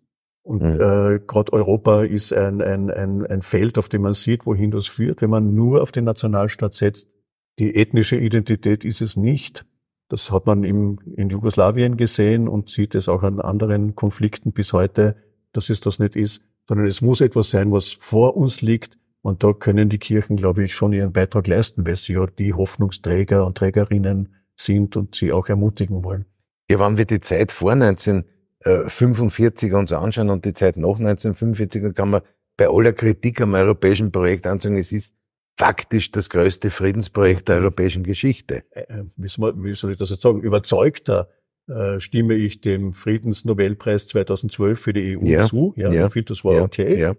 Und 0.48 0.62
mhm. 0.62 0.80
äh, 0.80 1.20
gerade 1.26 1.52
Europa 1.52 2.04
ist 2.04 2.32
ein, 2.32 2.62
ein, 2.62 2.90
ein, 2.90 3.26
ein 3.26 3.42
Feld, 3.42 3.76
auf 3.76 3.90
dem 3.90 4.00
man 4.00 4.14
sieht, 4.14 4.46
wohin 4.46 4.70
das 4.70 4.86
führt, 4.86 5.20
wenn 5.20 5.28
man 5.28 5.54
nur 5.54 5.82
auf 5.82 5.92
den 5.92 6.04
Nationalstaat 6.04 6.72
setzt. 6.72 7.10
Die 7.58 7.76
ethnische 7.76 8.16
Identität 8.16 8.82
ist 8.82 9.02
es 9.02 9.14
nicht. 9.14 9.66
Das 10.08 10.30
hat 10.30 10.46
man 10.46 10.64
im, 10.64 11.00
in 11.16 11.28
Jugoslawien 11.28 11.98
gesehen 11.98 12.48
und 12.48 12.70
sieht 12.70 12.94
es 12.94 13.10
auch 13.10 13.24
an 13.24 13.42
anderen 13.42 13.94
Konflikten 13.94 14.52
bis 14.52 14.72
heute, 14.72 15.16
dass 15.52 15.68
es 15.68 15.82
das 15.82 15.98
nicht 15.98 16.16
ist, 16.16 16.40
sondern 16.66 16.86
es 16.86 17.02
muss 17.02 17.20
etwas 17.20 17.50
sein, 17.50 17.70
was 17.70 17.92
vor 18.00 18.34
uns 18.34 18.62
liegt. 18.62 18.96
Und 19.20 19.44
da 19.44 19.52
können 19.52 19.90
die 19.90 19.98
Kirchen, 19.98 20.36
glaube 20.36 20.64
ich, 20.64 20.74
schon 20.74 20.94
ihren 20.94 21.12
Beitrag 21.12 21.46
leisten, 21.46 21.86
weil 21.86 21.96
sie 21.96 22.14
ja 22.14 22.24
die 22.24 22.54
Hoffnungsträger 22.54 23.44
und 23.44 23.58
Trägerinnen 23.58 24.34
sind 24.56 24.96
und 24.96 25.14
sie 25.14 25.30
auch 25.30 25.50
ermutigen 25.50 26.04
wollen. 26.04 26.24
Ja, 26.70 26.80
wenn 26.80 26.96
wir 26.96 27.04
die 27.04 27.20
Zeit 27.20 27.52
vor 27.52 27.74
1945 28.68 29.72
uns 29.74 29.92
anschauen 29.92 30.30
und 30.30 30.44
die 30.44 30.52
Zeit 30.52 30.76
nach 30.76 30.98
1945, 30.98 31.82
dann 31.82 31.94
kann 31.94 32.10
man 32.10 32.22
bei 32.56 32.68
aller 32.68 32.92
Kritik 32.92 33.40
am 33.40 33.54
europäischen 33.54 34.10
Projekt 34.12 34.46
ansagen, 34.46 34.76
es 34.76 34.92
ist 34.92 35.14
faktisch 35.56 36.12
das 36.12 36.30
größte 36.30 36.70
Friedensprojekt 36.70 37.48
der 37.48 37.56
europäischen 37.56 38.04
Geschichte. 38.04 38.64
Äh, 38.70 38.82
äh, 38.82 39.04
wie 39.16 39.74
soll 39.74 39.92
ich 39.92 39.98
das 39.98 40.10
jetzt 40.10 40.22
sagen? 40.22 40.40
Überzeugter 40.40 41.28
äh, 41.68 42.00
stimme 42.00 42.34
ich 42.34 42.60
dem 42.60 42.92
Friedensnobelpreis 42.92 44.08
2012 44.08 44.80
für 44.80 44.92
die 44.92 45.18
EU 45.18 45.24
ja, 45.24 45.44
zu. 45.44 45.74
Ja, 45.76 45.92
ja, 45.92 46.06
ich 46.06 46.12
finde, 46.12 46.32
das 46.32 46.44
war 46.44 46.54
ja, 46.54 46.62
okay. 46.62 47.12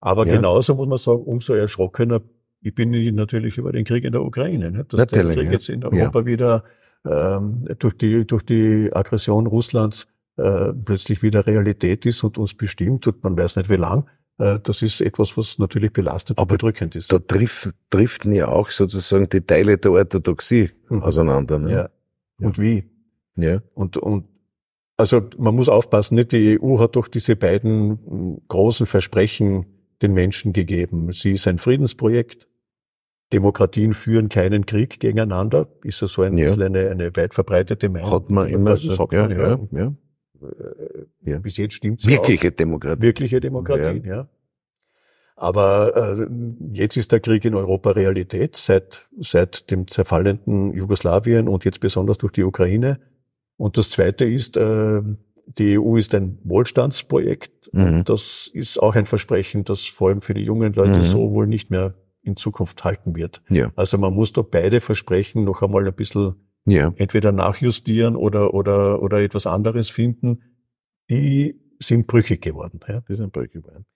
Aber 0.00 0.24
genauso 0.24 0.74
muss 0.74 0.88
man 0.88 0.98
sagen, 0.98 1.22
umso 1.22 1.54
erschrockener 1.54 2.22
ich 2.62 2.74
bin 2.74 2.90
natürlich 3.14 3.58
über 3.58 3.72
den 3.72 3.84
Krieg 3.84 4.04
in 4.04 4.12
der 4.12 4.22
Ukraine. 4.22 4.70
Ne? 4.70 4.84
Dass 4.84 4.98
natürlich, 4.98 5.34
der 5.34 5.44
Krieg 5.44 5.52
jetzt 5.52 5.68
in 5.68 5.84
Europa 5.84 6.26
wieder 6.26 6.64
ähm, 7.06 7.66
durch, 7.78 7.96
die, 7.96 8.26
durch 8.26 8.42
die 8.42 8.90
Aggression 8.92 9.46
Russlands 9.46 10.06
äh, 10.40 10.72
plötzlich 10.72 11.22
wieder 11.22 11.46
Realität 11.46 12.06
ist 12.06 12.24
und 12.24 12.38
uns 12.38 12.54
bestimmt 12.54 13.06
und 13.06 13.22
man 13.22 13.36
weiß 13.36 13.56
nicht 13.56 13.70
wie 13.70 13.76
lang. 13.76 14.08
Äh, 14.38 14.58
das 14.62 14.82
ist 14.82 15.00
etwas, 15.00 15.36
was 15.36 15.58
natürlich 15.58 15.92
belastet 15.92 16.38
und 16.38 16.48
bedrückend 16.48 16.96
ist. 16.96 17.12
Da 17.12 17.18
trifft, 17.18 17.70
driften 17.90 18.32
ja 18.32 18.48
auch 18.48 18.70
sozusagen 18.70 19.28
die 19.28 19.42
Teile 19.42 19.78
der 19.78 19.92
Orthodoxie 19.92 20.70
mhm. 20.88 21.02
auseinander. 21.02 21.58
Ne? 21.58 21.72
Ja. 21.72 21.90
Und 22.40 22.58
wie? 22.58 22.84
Ja. 23.36 23.60
Und, 23.74 23.96
und 23.96 24.26
also 24.96 25.22
man 25.38 25.54
muss 25.54 25.68
aufpassen, 25.68 26.16
nicht? 26.16 26.32
Die 26.32 26.58
EU 26.60 26.78
hat 26.78 26.96
doch 26.96 27.08
diese 27.08 27.36
beiden 27.36 28.42
großen 28.48 28.86
Versprechen 28.86 29.66
den 30.02 30.12
Menschen 30.12 30.52
gegeben. 30.52 31.12
Sie 31.12 31.32
ist 31.32 31.46
ein 31.46 31.58
Friedensprojekt 31.58 32.50
Demokratien 33.32 33.94
führen 33.94 34.28
keinen 34.28 34.66
Krieg 34.66 34.98
gegeneinander. 35.00 35.68
Ist 35.84 36.02
das 36.02 36.12
so 36.12 36.22
ein 36.22 36.36
ja. 36.36 36.46
bisschen 36.46 36.62
eine, 36.62 36.90
eine 36.90 37.16
weit 37.16 37.34
verbreitete 37.34 37.88
Meinung? 37.88 38.10
Hat 38.10 38.30
man 38.30 38.48
immer 38.48 38.76
so, 38.76 38.92
sagt 38.92 39.12
ja, 39.12 39.28
man, 39.28 39.30
ja, 39.30 39.48
ja, 39.48 39.58
ja. 39.72 39.94
Bis 41.42 41.56
jetzt 41.56 41.74
stimmt's 41.74 42.06
Wirkliche 42.06 42.48
auch. 42.48 42.56
Demokratie. 42.56 43.02
Wirkliche 43.02 43.40
Demokratie, 43.40 44.02
ja. 44.04 44.14
ja. 44.14 44.28
Aber 45.36 45.96
äh, 45.96 46.26
jetzt 46.72 46.98
ist 46.98 47.12
der 47.12 47.20
Krieg 47.20 47.46
in 47.46 47.54
Europa 47.54 47.92
Realität 47.92 48.56
seit, 48.56 49.08
seit 49.18 49.70
dem 49.70 49.88
zerfallenden 49.88 50.74
Jugoslawien 50.74 51.48
und 51.48 51.64
jetzt 51.64 51.80
besonders 51.80 52.18
durch 52.18 52.32
die 52.32 52.44
Ukraine. 52.44 53.00
Und 53.56 53.78
das 53.78 53.88
Zweite 53.88 54.26
ist, 54.26 54.58
äh, 54.58 55.00
die 55.46 55.78
EU 55.78 55.96
ist 55.96 56.14
ein 56.14 56.38
Wohlstandsprojekt. 56.44 57.72
Mhm. 57.72 58.04
das 58.04 58.50
ist 58.52 58.78
auch 58.82 58.96
ein 58.96 59.06
Versprechen, 59.06 59.64
das 59.64 59.84
vor 59.84 60.08
allem 60.08 60.20
für 60.20 60.34
die 60.34 60.42
jungen 60.42 60.72
Leute 60.72 60.98
mhm. 60.98 61.02
so 61.02 61.30
wohl 61.32 61.46
nicht 61.46 61.70
mehr 61.70 61.94
in 62.22 62.36
Zukunft 62.36 62.84
halten 62.84 63.16
wird. 63.16 63.42
Ja. 63.48 63.72
Also 63.76 63.96
man 63.96 64.12
muss 64.12 64.32
da 64.32 64.42
beide 64.42 64.80
Versprechen 64.80 65.44
noch 65.44 65.62
einmal 65.62 65.86
ein 65.86 65.94
bisschen 65.94 66.34
ja. 66.66 66.92
entweder 66.96 67.32
nachjustieren 67.32 68.16
oder, 68.16 68.54
oder, 68.54 69.02
oder 69.02 69.18
etwas 69.18 69.46
anderes 69.46 69.90
finden. 69.90 70.42
Die 71.08 71.60
sind 71.80 72.06
brüchig 72.06 72.42
geworden. 72.42 72.80
Ja. 72.86 73.00
Die 73.08 73.14
sind 73.14 73.32
brüchig 73.32 73.64
geworden. 73.64 73.86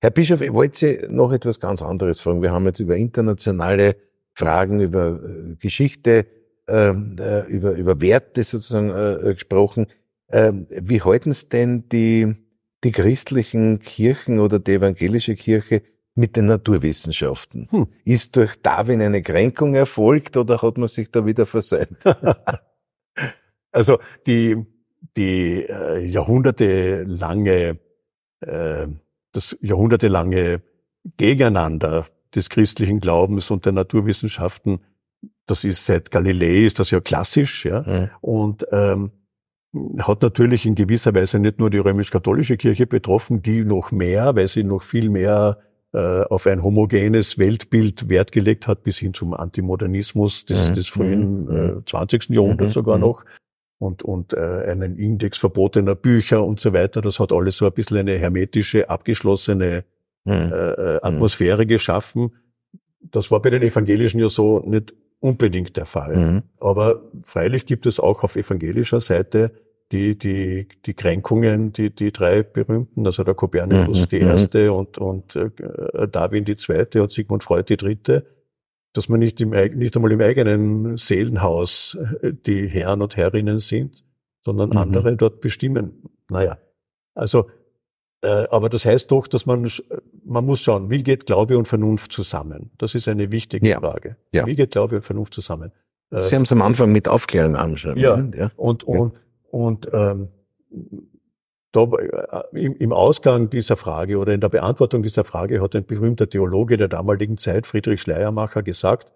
Herr 0.00 0.10
Bischof, 0.10 0.40
ich 0.40 0.52
wollte 0.52 0.78
Sie 0.78 0.98
noch 1.08 1.32
etwas 1.32 1.58
ganz 1.58 1.82
anderes 1.82 2.20
fragen. 2.20 2.42
Wir 2.42 2.52
haben 2.52 2.66
jetzt 2.66 2.80
über 2.80 2.96
internationale 2.96 3.96
Fragen, 4.32 4.80
über 4.80 5.20
äh, 5.22 5.56
Geschichte, 5.56 6.26
ähm, 6.68 7.16
äh, 7.18 7.40
über, 7.46 7.72
über 7.72 8.00
Werte 8.00 8.44
sozusagen 8.44 8.90
äh, 8.90 9.34
gesprochen. 9.34 9.86
Ähm, 10.30 10.66
wie 10.70 11.02
halten 11.02 11.30
es 11.30 11.48
denn 11.48 11.88
die, 11.88 12.36
die 12.84 12.92
christlichen 12.92 13.80
Kirchen 13.80 14.38
oder 14.38 14.60
die 14.60 14.74
evangelische 14.74 15.34
Kirche 15.34 15.82
mit 16.18 16.36
den 16.36 16.46
Naturwissenschaften. 16.46 17.68
Hm. 17.70 17.86
Ist 18.04 18.34
durch 18.36 18.60
Darwin 18.60 19.00
eine 19.00 19.22
Kränkung 19.22 19.74
erfolgt 19.74 20.36
oder 20.36 20.60
hat 20.60 20.76
man 20.76 20.88
sich 20.88 21.10
da 21.10 21.24
wieder 21.24 21.46
versäumt? 21.46 21.98
also 23.72 23.98
die, 24.26 24.56
die 25.16 25.62
äh, 25.62 26.04
jahrhundertelange, 26.04 27.78
äh, 28.40 28.86
das 29.32 29.56
jahrhundertelange 29.60 30.62
Gegeneinander 31.16 32.06
des 32.34 32.50
christlichen 32.50 32.98
Glaubens 32.98 33.50
und 33.50 33.64
der 33.64 33.72
Naturwissenschaften, 33.72 34.80
das 35.46 35.64
ist 35.64 35.86
seit 35.86 36.10
Galilei 36.10 36.66
ist 36.66 36.80
das 36.80 36.90
ja 36.90 37.00
klassisch, 37.00 37.64
ja. 37.64 37.82
Mhm. 37.82 38.10
Und 38.20 38.66
ähm, 38.72 39.12
hat 39.98 40.22
natürlich 40.22 40.66
in 40.66 40.74
gewisser 40.74 41.14
Weise 41.14 41.38
nicht 41.38 41.60
nur 41.60 41.70
die 41.70 41.78
römisch-katholische 41.78 42.56
Kirche 42.56 42.86
betroffen, 42.86 43.40
die 43.40 43.64
noch 43.64 43.92
mehr, 43.92 44.34
weil 44.34 44.48
sie 44.48 44.64
noch 44.64 44.82
viel 44.82 45.10
mehr 45.10 45.58
auf 45.92 46.46
ein 46.46 46.62
homogenes 46.62 47.38
Weltbild 47.38 48.10
Wert 48.10 48.30
gelegt 48.30 48.68
hat, 48.68 48.82
bis 48.82 48.98
hin 48.98 49.14
zum 49.14 49.32
Antimodernismus 49.32 50.44
des, 50.44 50.68
mhm. 50.68 50.74
des 50.74 50.88
frühen 50.88 51.44
mhm. 51.44 51.78
äh, 51.78 51.84
20. 51.86 52.28
Jahrhunderts 52.28 52.70
mhm. 52.70 52.74
sogar 52.74 52.96
mhm. 52.96 53.02
noch 53.02 53.24
und, 53.78 54.02
und 54.02 54.34
äh, 54.34 54.66
einen 54.68 54.96
Index 54.96 55.38
verbotener 55.38 55.94
Bücher 55.94 56.44
und 56.44 56.60
so 56.60 56.72
weiter. 56.72 57.00
Das 57.00 57.18
hat 57.18 57.32
alles 57.32 57.56
so 57.56 57.66
ein 57.66 57.72
bisschen 57.72 57.96
eine 57.96 58.18
hermetische, 58.18 58.90
abgeschlossene 58.90 59.84
äh, 60.26 60.32
äh. 60.32 61.00
Atmosphäre 61.02 61.64
geschaffen. 61.64 62.34
Das 63.00 63.30
war 63.30 63.40
bei 63.40 63.50
den 63.50 63.62
Evangelischen 63.62 64.20
ja 64.20 64.28
so 64.28 64.60
nicht 64.60 64.94
unbedingt 65.20 65.76
der 65.76 65.86
Fall. 65.86 66.42
Aber 66.60 67.02
freilich 67.22 67.66
gibt 67.66 67.86
es 67.86 67.98
auch 67.98 68.24
auf 68.24 68.36
evangelischer 68.36 69.00
Seite 69.00 69.52
die, 69.92 70.18
die, 70.18 70.68
die 70.84 70.94
Kränkungen, 70.94 71.72
die, 71.72 71.94
die 71.94 72.12
drei 72.12 72.42
berühmten, 72.42 73.06
also 73.06 73.24
der 73.24 73.34
Kopernikus 73.34 74.02
mhm. 74.02 74.08
die 74.08 74.20
mhm. 74.20 74.28
erste 74.28 74.72
und, 74.72 74.98
und 74.98 75.36
äh, 75.36 76.08
Darwin 76.08 76.44
die 76.44 76.56
zweite 76.56 77.02
und 77.02 77.10
Sigmund 77.10 77.42
Freud 77.42 77.64
die 77.68 77.76
dritte, 77.76 78.26
dass 78.92 79.08
man 79.08 79.20
nicht, 79.20 79.40
im, 79.40 79.50
nicht 79.50 79.96
einmal 79.96 80.12
im 80.12 80.20
eigenen 80.20 80.96
Seelenhaus 80.96 81.96
äh, 82.22 82.32
die 82.32 82.66
Herren 82.66 83.00
und 83.00 83.16
Herrinnen 83.16 83.60
sind, 83.60 84.04
sondern 84.44 84.70
mhm. 84.70 84.76
andere 84.76 85.16
dort 85.16 85.40
bestimmen. 85.40 86.02
Naja, 86.30 86.58
also, 87.14 87.48
äh, 88.22 88.46
aber 88.50 88.68
das 88.68 88.84
heißt 88.84 89.10
doch, 89.10 89.26
dass 89.26 89.46
man, 89.46 89.70
man 90.24 90.44
muss 90.44 90.60
schauen, 90.60 90.90
wie 90.90 91.02
geht 91.02 91.24
Glaube 91.24 91.56
und 91.56 91.66
Vernunft 91.66 92.12
zusammen? 92.12 92.70
Das 92.76 92.94
ist 92.94 93.08
eine 93.08 93.30
wichtige 93.30 93.66
ja. 93.66 93.80
Frage. 93.80 94.16
Ja. 94.32 94.46
Wie 94.46 94.54
geht 94.54 94.72
Glaube 94.72 94.96
und 94.96 95.02
Vernunft 95.02 95.32
zusammen? 95.32 95.72
Äh, 96.10 96.22
Sie 96.22 96.34
haben 96.34 96.42
es 96.42 96.52
am 96.52 96.60
Anfang 96.60 96.92
mit 96.92 97.08
Aufklärung 97.08 97.56
angeschaut. 97.56 97.96
Ja, 97.96 98.18
ja. 98.36 98.50
und, 98.56 98.84
und, 98.84 99.14
und 99.50 99.88
ähm, 99.92 100.28
da, 101.72 101.82
äh, 101.84 102.42
im, 102.64 102.74
im 102.76 102.92
Ausgang 102.92 103.50
dieser 103.50 103.76
Frage 103.76 104.18
oder 104.18 104.32
in 104.32 104.40
der 104.40 104.48
Beantwortung 104.48 105.02
dieser 105.02 105.24
Frage 105.24 105.60
hat 105.60 105.76
ein 105.76 105.84
berühmter 105.84 106.28
Theologe 106.28 106.76
der 106.76 106.88
damaligen 106.88 107.36
Zeit, 107.36 107.66
Friedrich 107.66 108.00
Schleiermacher, 108.00 108.62
gesagt, 108.62 109.12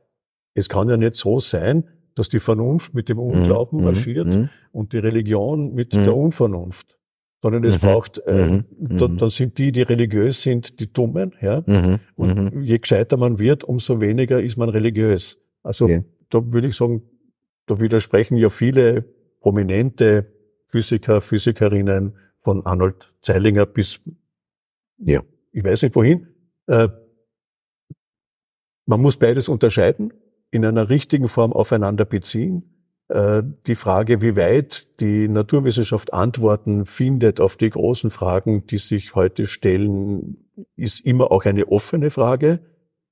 es 0.54 0.68
kann 0.68 0.88
ja 0.88 0.96
nicht 0.96 1.14
so 1.14 1.40
sein, 1.40 1.88
dass 2.14 2.28
die 2.28 2.40
Vernunft 2.40 2.94
mit 2.94 3.08
dem 3.08 3.18
Unglauben 3.18 3.78
mhm. 3.78 3.84
marschiert 3.84 4.26
mhm. 4.26 4.50
und 4.70 4.92
die 4.92 4.98
Religion 4.98 5.72
mit 5.74 5.94
mhm. 5.94 6.04
der 6.04 6.16
Unvernunft. 6.16 6.98
Sondern 7.40 7.64
es 7.64 7.82
mhm. 7.82 7.86
braucht, 7.86 8.18
äh, 8.26 8.46
mhm. 8.46 8.64
da, 8.78 9.08
mhm. 9.08 9.16
dann 9.16 9.30
sind 9.30 9.58
die, 9.58 9.72
die 9.72 9.82
religiös 9.82 10.42
sind, 10.42 10.78
die 10.78 10.92
Dummen, 10.92 11.34
ja. 11.40 11.64
Und 12.14 12.62
je 12.62 12.78
gescheiter 12.78 13.16
man 13.16 13.40
wird, 13.40 13.64
umso 13.64 14.00
weniger 14.00 14.40
ist 14.40 14.56
man 14.56 14.68
religiös. 14.68 15.38
Also 15.64 15.88
ja. 15.88 16.02
da 16.30 16.52
würde 16.52 16.68
ich 16.68 16.76
sagen, 16.76 17.02
da 17.66 17.80
widersprechen 17.80 18.36
ja 18.36 18.48
viele 18.48 19.06
prominente 19.42 20.32
Physiker, 20.68 21.20
Physikerinnen 21.20 22.16
von 22.40 22.64
Arnold 22.64 23.12
Zeilinger 23.20 23.66
bis, 23.66 24.00
ja, 24.98 25.22
ich 25.52 25.62
weiß 25.62 25.82
nicht 25.82 25.94
wohin. 25.94 26.28
Äh, 26.66 26.88
man 28.86 29.00
muss 29.00 29.16
beides 29.16 29.48
unterscheiden, 29.48 30.12
in 30.50 30.64
einer 30.64 30.88
richtigen 30.88 31.28
Form 31.28 31.52
aufeinander 31.52 32.04
beziehen. 32.04 32.72
Äh, 33.08 33.42
die 33.66 33.74
Frage, 33.74 34.22
wie 34.22 34.36
weit 34.36 35.00
die 35.00 35.28
Naturwissenschaft 35.28 36.14
Antworten 36.14 36.86
findet 36.86 37.40
auf 37.40 37.56
die 37.56 37.70
großen 37.70 38.10
Fragen, 38.10 38.66
die 38.66 38.78
sich 38.78 39.14
heute 39.14 39.46
stellen, 39.46 40.38
ist 40.76 41.00
immer 41.00 41.30
auch 41.30 41.44
eine 41.44 41.68
offene 41.68 42.10
Frage. 42.10 42.60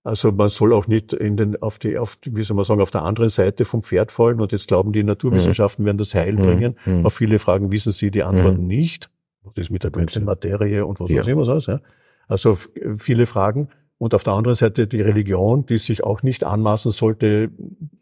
Also 0.02 0.32
man 0.32 0.48
soll 0.48 0.72
auch 0.72 0.86
nicht 0.86 1.12
in 1.12 1.36
den, 1.36 1.60
auf 1.60 1.78
die, 1.78 1.98
auf 1.98 2.16
die, 2.16 2.34
wie 2.34 2.42
soll 2.42 2.56
man 2.56 2.64
sagen, 2.64 2.80
auf 2.80 2.90
der 2.90 3.02
anderen 3.02 3.28
Seite 3.28 3.64
vom 3.64 3.82
Pferd 3.82 4.10
fallen 4.10 4.40
und 4.40 4.52
jetzt 4.52 4.68
glauben 4.68 4.92
die 4.92 5.04
Naturwissenschaften 5.04 5.82
mhm. 5.82 5.86
werden 5.86 5.98
das 5.98 6.14
Heil 6.14 6.32
mhm. 6.32 6.42
bringen. 6.42 6.76
Mhm. 6.86 7.06
Auf 7.06 7.14
viele 7.14 7.38
Fragen 7.38 7.70
wissen 7.70 7.92
sie 7.92 8.10
die 8.10 8.22
Antworten 8.22 8.62
mhm. 8.62 8.66
nicht. 8.66 9.10
Was 9.42 9.56
ist 9.56 9.70
mit 9.70 9.84
der 9.84 9.90
dunklen 9.90 10.24
Materie 10.24 10.86
und 10.86 11.00
was 11.00 11.10
ja. 11.10 11.20
weiß 11.20 11.28
ich 11.28 11.36
was 11.36 11.48
alles, 11.48 11.66
ja. 11.66 11.80
Also 12.28 12.56
viele 12.96 13.26
Fragen. 13.26 13.68
Und 13.98 14.14
auf 14.14 14.22
der 14.22 14.32
anderen 14.32 14.54
Seite 14.54 14.86
die 14.86 15.02
Religion, 15.02 15.66
die 15.66 15.76
sich 15.76 16.04
auch 16.04 16.22
nicht 16.22 16.44
anmaßen 16.44 16.90
sollte, 16.90 17.50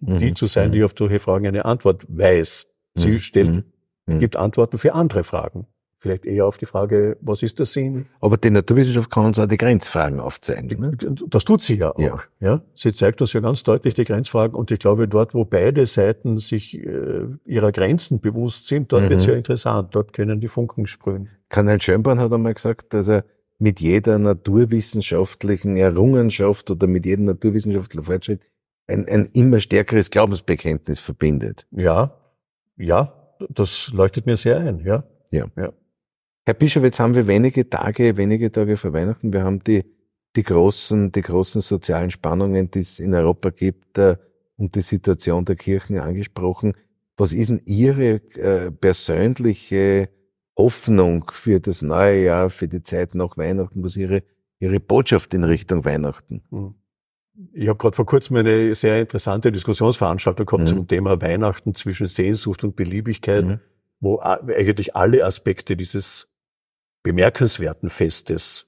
die 0.01 0.31
mhm. 0.31 0.37
zu 0.37 0.47
sein, 0.47 0.71
die 0.71 0.79
mhm. 0.79 0.85
auf 0.85 0.95
solche 0.97 1.19
Fragen 1.19 1.47
eine 1.49 1.65
Antwort 1.65 2.07
weiß. 2.09 2.67
Sie 2.95 3.21
stellt, 3.21 3.65
gibt 4.07 4.37
Antworten 4.37 4.79
für 4.79 4.95
andere 4.95 5.25
Fragen 5.25 5.67
vielleicht 5.99 6.25
eher 6.25 6.47
auf 6.47 6.59
die 6.59 6.67
Frage, 6.67 7.17
was 7.21 7.43
ist 7.43 7.59
der 7.59 7.67
Sinn? 7.67 8.07
Aber 8.21 8.37
die 8.37 8.51
Naturwissenschaft 8.51 9.11
kann 9.11 9.27
uns 9.27 9.39
auch 9.39 9.47
die 9.47 9.57
Grenzfragen 9.57 10.21
aufzeigen. 10.21 10.81
Ne? 10.81 10.97
Das 11.29 11.45
tut 11.45 11.61
sie 11.61 11.77
ja 11.77 11.91
auch. 11.91 11.99
Ja. 11.99 12.19
ja. 12.41 12.63
Sie 12.75 12.93
zeigt 12.93 13.21
uns 13.21 13.33
ja 13.33 13.41
ganz 13.41 13.65
deutlich 13.65 13.95
die 13.95 14.05
Grenzfragen 14.05 14.55
und 14.55 14.71
ich 14.71 14.79
glaube, 14.79 15.09
dort, 15.09 15.35
wo 15.35 15.45
beide 15.45 15.87
Seiten 15.87 16.39
sich 16.39 16.79
äh, 16.79 17.27
ihrer 17.45 17.73
Grenzen 17.73 18.21
bewusst 18.21 18.67
sind, 18.67 18.93
dort 18.93 19.05
mhm. 19.05 19.11
wird 19.11 19.21
es 19.21 19.27
ja 19.27 19.35
interessant. 19.35 19.95
Dort 19.95 20.13
können 20.13 20.41
die 20.41 20.49
Funken 20.49 20.87
sprühen. 20.87 21.31
Karl 21.49 21.81
Schönborn 21.81 22.21
hat 22.21 22.33
einmal 22.33 22.55
gesagt, 22.55 22.95
dass 22.95 23.09
er 23.09 23.25
mit 23.59 23.81
jeder 23.81 24.19
naturwissenschaftlichen 24.19 25.77
Errungenschaft 25.77 26.71
oder 26.71 26.87
mit 26.87 27.07
jedem 27.07 27.25
naturwissenschaftlichen 27.25 28.05
Fortschritt 28.05 28.43
ein, 28.87 29.07
ein 29.09 29.29
immer 29.33 29.61
stärkeres 29.61 30.11
Glaubensbekenntnis 30.11 31.01
verbindet. 31.01 31.67
Ja, 31.73 32.15
ja, 32.77 33.13
das 33.51 33.91
leuchtet 33.93 34.27
mir 34.27 34.37
sehr 34.37 34.59
ein, 34.59 34.81
ja. 34.85 35.05
Ja. 35.31 35.47
ja. 35.57 35.73
Herr 36.49 36.55
Bischof, 36.55 36.83
jetzt 36.83 36.99
haben 36.99 37.15
wir 37.15 37.27
wenige 37.27 37.69
Tage, 37.69 38.17
wenige 38.17 38.51
Tage 38.51 38.79
vor 38.79 38.95
Weihnachten. 38.95 39.35
Wir 39.35 39.45
haben 39.45 39.63
die, 39.63 39.85
die 40.35 40.43
großen, 40.43 41.13
die 41.13 41.21
großen 41.21 41.61
sozialen 41.61 42.11
Spannungen, 42.11 42.71
die 42.71 42.79
es 42.79 43.01
in 43.01 43.13
Europa 43.13 43.51
gibt, 43.51 43.99
äh, 43.99 44.17
und 44.57 44.75
die 44.75 44.81
Situation 44.81 45.45
der 45.45 45.57
Kirchen 45.57 45.99
angesprochen. 45.99 46.73
Was 47.19 47.35
ist 47.35 47.51
denn 47.51 47.61
Ihre 47.67 48.15
äh, 48.37 48.71
persönliche 48.71 50.09
Hoffnung 50.57 51.27
für 51.31 51.61
das 51.61 51.83
neue 51.83 52.25
Jahr, 52.25 52.49
für 52.49 52.67
die 52.67 52.83
Zeit 52.83 53.15
nach 53.15 53.37
Weihnachten? 53.37 53.85
Was 53.85 53.97
Ihre, 53.97 54.23
Ihre 54.59 54.81
Botschaft 54.81 55.35
in 55.35 55.45
Richtung 55.45 55.85
Weihnachten? 55.85 56.41
Hm. 56.49 56.75
Ich 57.53 57.69
habe 57.69 57.77
gerade 57.77 57.95
vor 57.95 58.07
kurzem 58.07 58.37
eine 58.37 58.75
sehr 58.75 58.99
interessante 58.99 59.53
Diskussionsveranstaltung 59.53 60.47
gehabt 60.47 60.63
mhm. 60.63 60.67
zum 60.67 60.89
Thema 60.89 61.21
Weihnachten 61.21 61.75
zwischen 61.75 62.07
Sehnsucht 62.07 62.65
und 62.65 62.75
Beliebigkeit, 62.75 63.45
mhm. 63.45 63.61
wo 64.01 64.21
eigentlich 64.21 64.97
alle 64.97 65.27
Aspekte 65.27 65.77
dieses 65.77 66.27
bemerkenswerten 67.03 67.89
Festes 67.89 68.67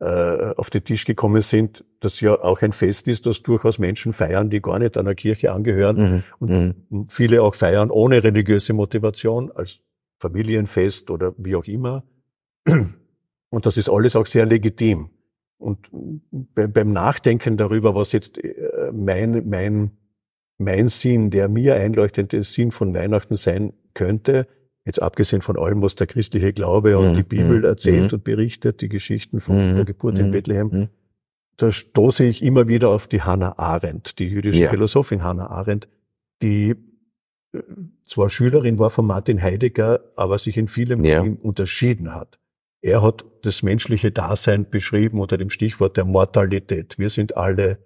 äh, 0.00 0.54
auf 0.56 0.70
den 0.70 0.84
Tisch 0.84 1.04
gekommen 1.04 1.42
sind, 1.42 1.84
das 2.00 2.20
ja 2.20 2.40
auch 2.40 2.62
ein 2.62 2.72
Fest 2.72 3.08
ist, 3.08 3.26
das 3.26 3.42
durchaus 3.42 3.78
Menschen 3.78 4.12
feiern, 4.12 4.50
die 4.50 4.62
gar 4.62 4.78
nicht 4.78 4.96
einer 4.96 5.14
Kirche 5.14 5.52
angehören 5.52 5.96
mhm. 5.96 6.22
und 6.38 6.90
mhm. 6.90 7.08
viele 7.08 7.42
auch 7.42 7.54
feiern 7.54 7.90
ohne 7.90 8.22
religiöse 8.22 8.72
Motivation, 8.72 9.50
als 9.50 9.80
Familienfest 10.20 11.10
oder 11.10 11.34
wie 11.38 11.56
auch 11.56 11.66
immer. 11.66 12.04
Und 13.50 13.66
das 13.66 13.76
ist 13.76 13.88
alles 13.88 14.14
auch 14.14 14.26
sehr 14.26 14.46
legitim. 14.46 15.10
Und 15.56 15.88
beim 16.30 16.92
Nachdenken 16.92 17.56
darüber, 17.56 17.94
was 17.94 18.12
jetzt 18.12 18.38
äh, 18.38 18.92
mein, 18.92 19.48
mein, 19.48 19.90
mein 20.58 20.88
Sinn, 20.88 21.30
der 21.30 21.48
mir 21.48 21.74
einleuchtende 21.74 22.44
Sinn 22.44 22.70
von 22.70 22.94
Weihnachten 22.94 23.34
sein 23.34 23.72
könnte, 23.94 24.46
Jetzt 24.88 25.02
abgesehen 25.02 25.42
von 25.42 25.58
allem, 25.58 25.82
was 25.82 25.96
der 25.96 26.06
christliche 26.06 26.54
Glaube 26.54 26.96
und 26.96 27.10
mhm. 27.10 27.16
die 27.16 27.22
Bibel 27.22 27.58
mhm. 27.58 27.64
erzählt 27.66 28.10
mhm. 28.10 28.16
und 28.16 28.24
berichtet, 28.24 28.80
die 28.80 28.88
Geschichten 28.88 29.38
von 29.38 29.72
mhm. 29.72 29.76
der 29.76 29.84
Geburt 29.84 30.18
in 30.18 30.28
mhm. 30.28 30.30
Bethlehem, 30.30 30.68
mhm. 30.72 30.88
da 31.58 31.70
stoße 31.70 32.24
ich 32.24 32.42
immer 32.42 32.68
wieder 32.68 32.88
auf 32.88 33.06
die 33.06 33.20
Hannah 33.20 33.58
Arendt, 33.58 34.18
die 34.18 34.24
jüdische 34.24 34.60
ja. 34.60 34.70
Philosophin 34.70 35.22
Hannah 35.22 35.50
Arendt, 35.50 35.90
die 36.40 36.70
äh, 37.52 37.58
zwar 38.06 38.30
Schülerin 38.30 38.78
war 38.78 38.88
von 38.88 39.04
Martin 39.04 39.42
Heidegger, 39.42 40.00
aber 40.16 40.38
sich 40.38 40.56
in 40.56 40.68
vielem 40.68 41.04
ja. 41.04 41.20
unterschieden 41.20 42.14
hat. 42.14 42.38
Er 42.80 43.02
hat 43.02 43.26
das 43.42 43.62
menschliche 43.62 44.10
Dasein 44.10 44.70
beschrieben 44.70 45.20
unter 45.20 45.36
dem 45.36 45.50
Stichwort 45.50 45.98
der 45.98 46.06
Mortalität. 46.06 46.98
Wir 46.98 47.10
sind 47.10 47.36
alle, 47.36 47.76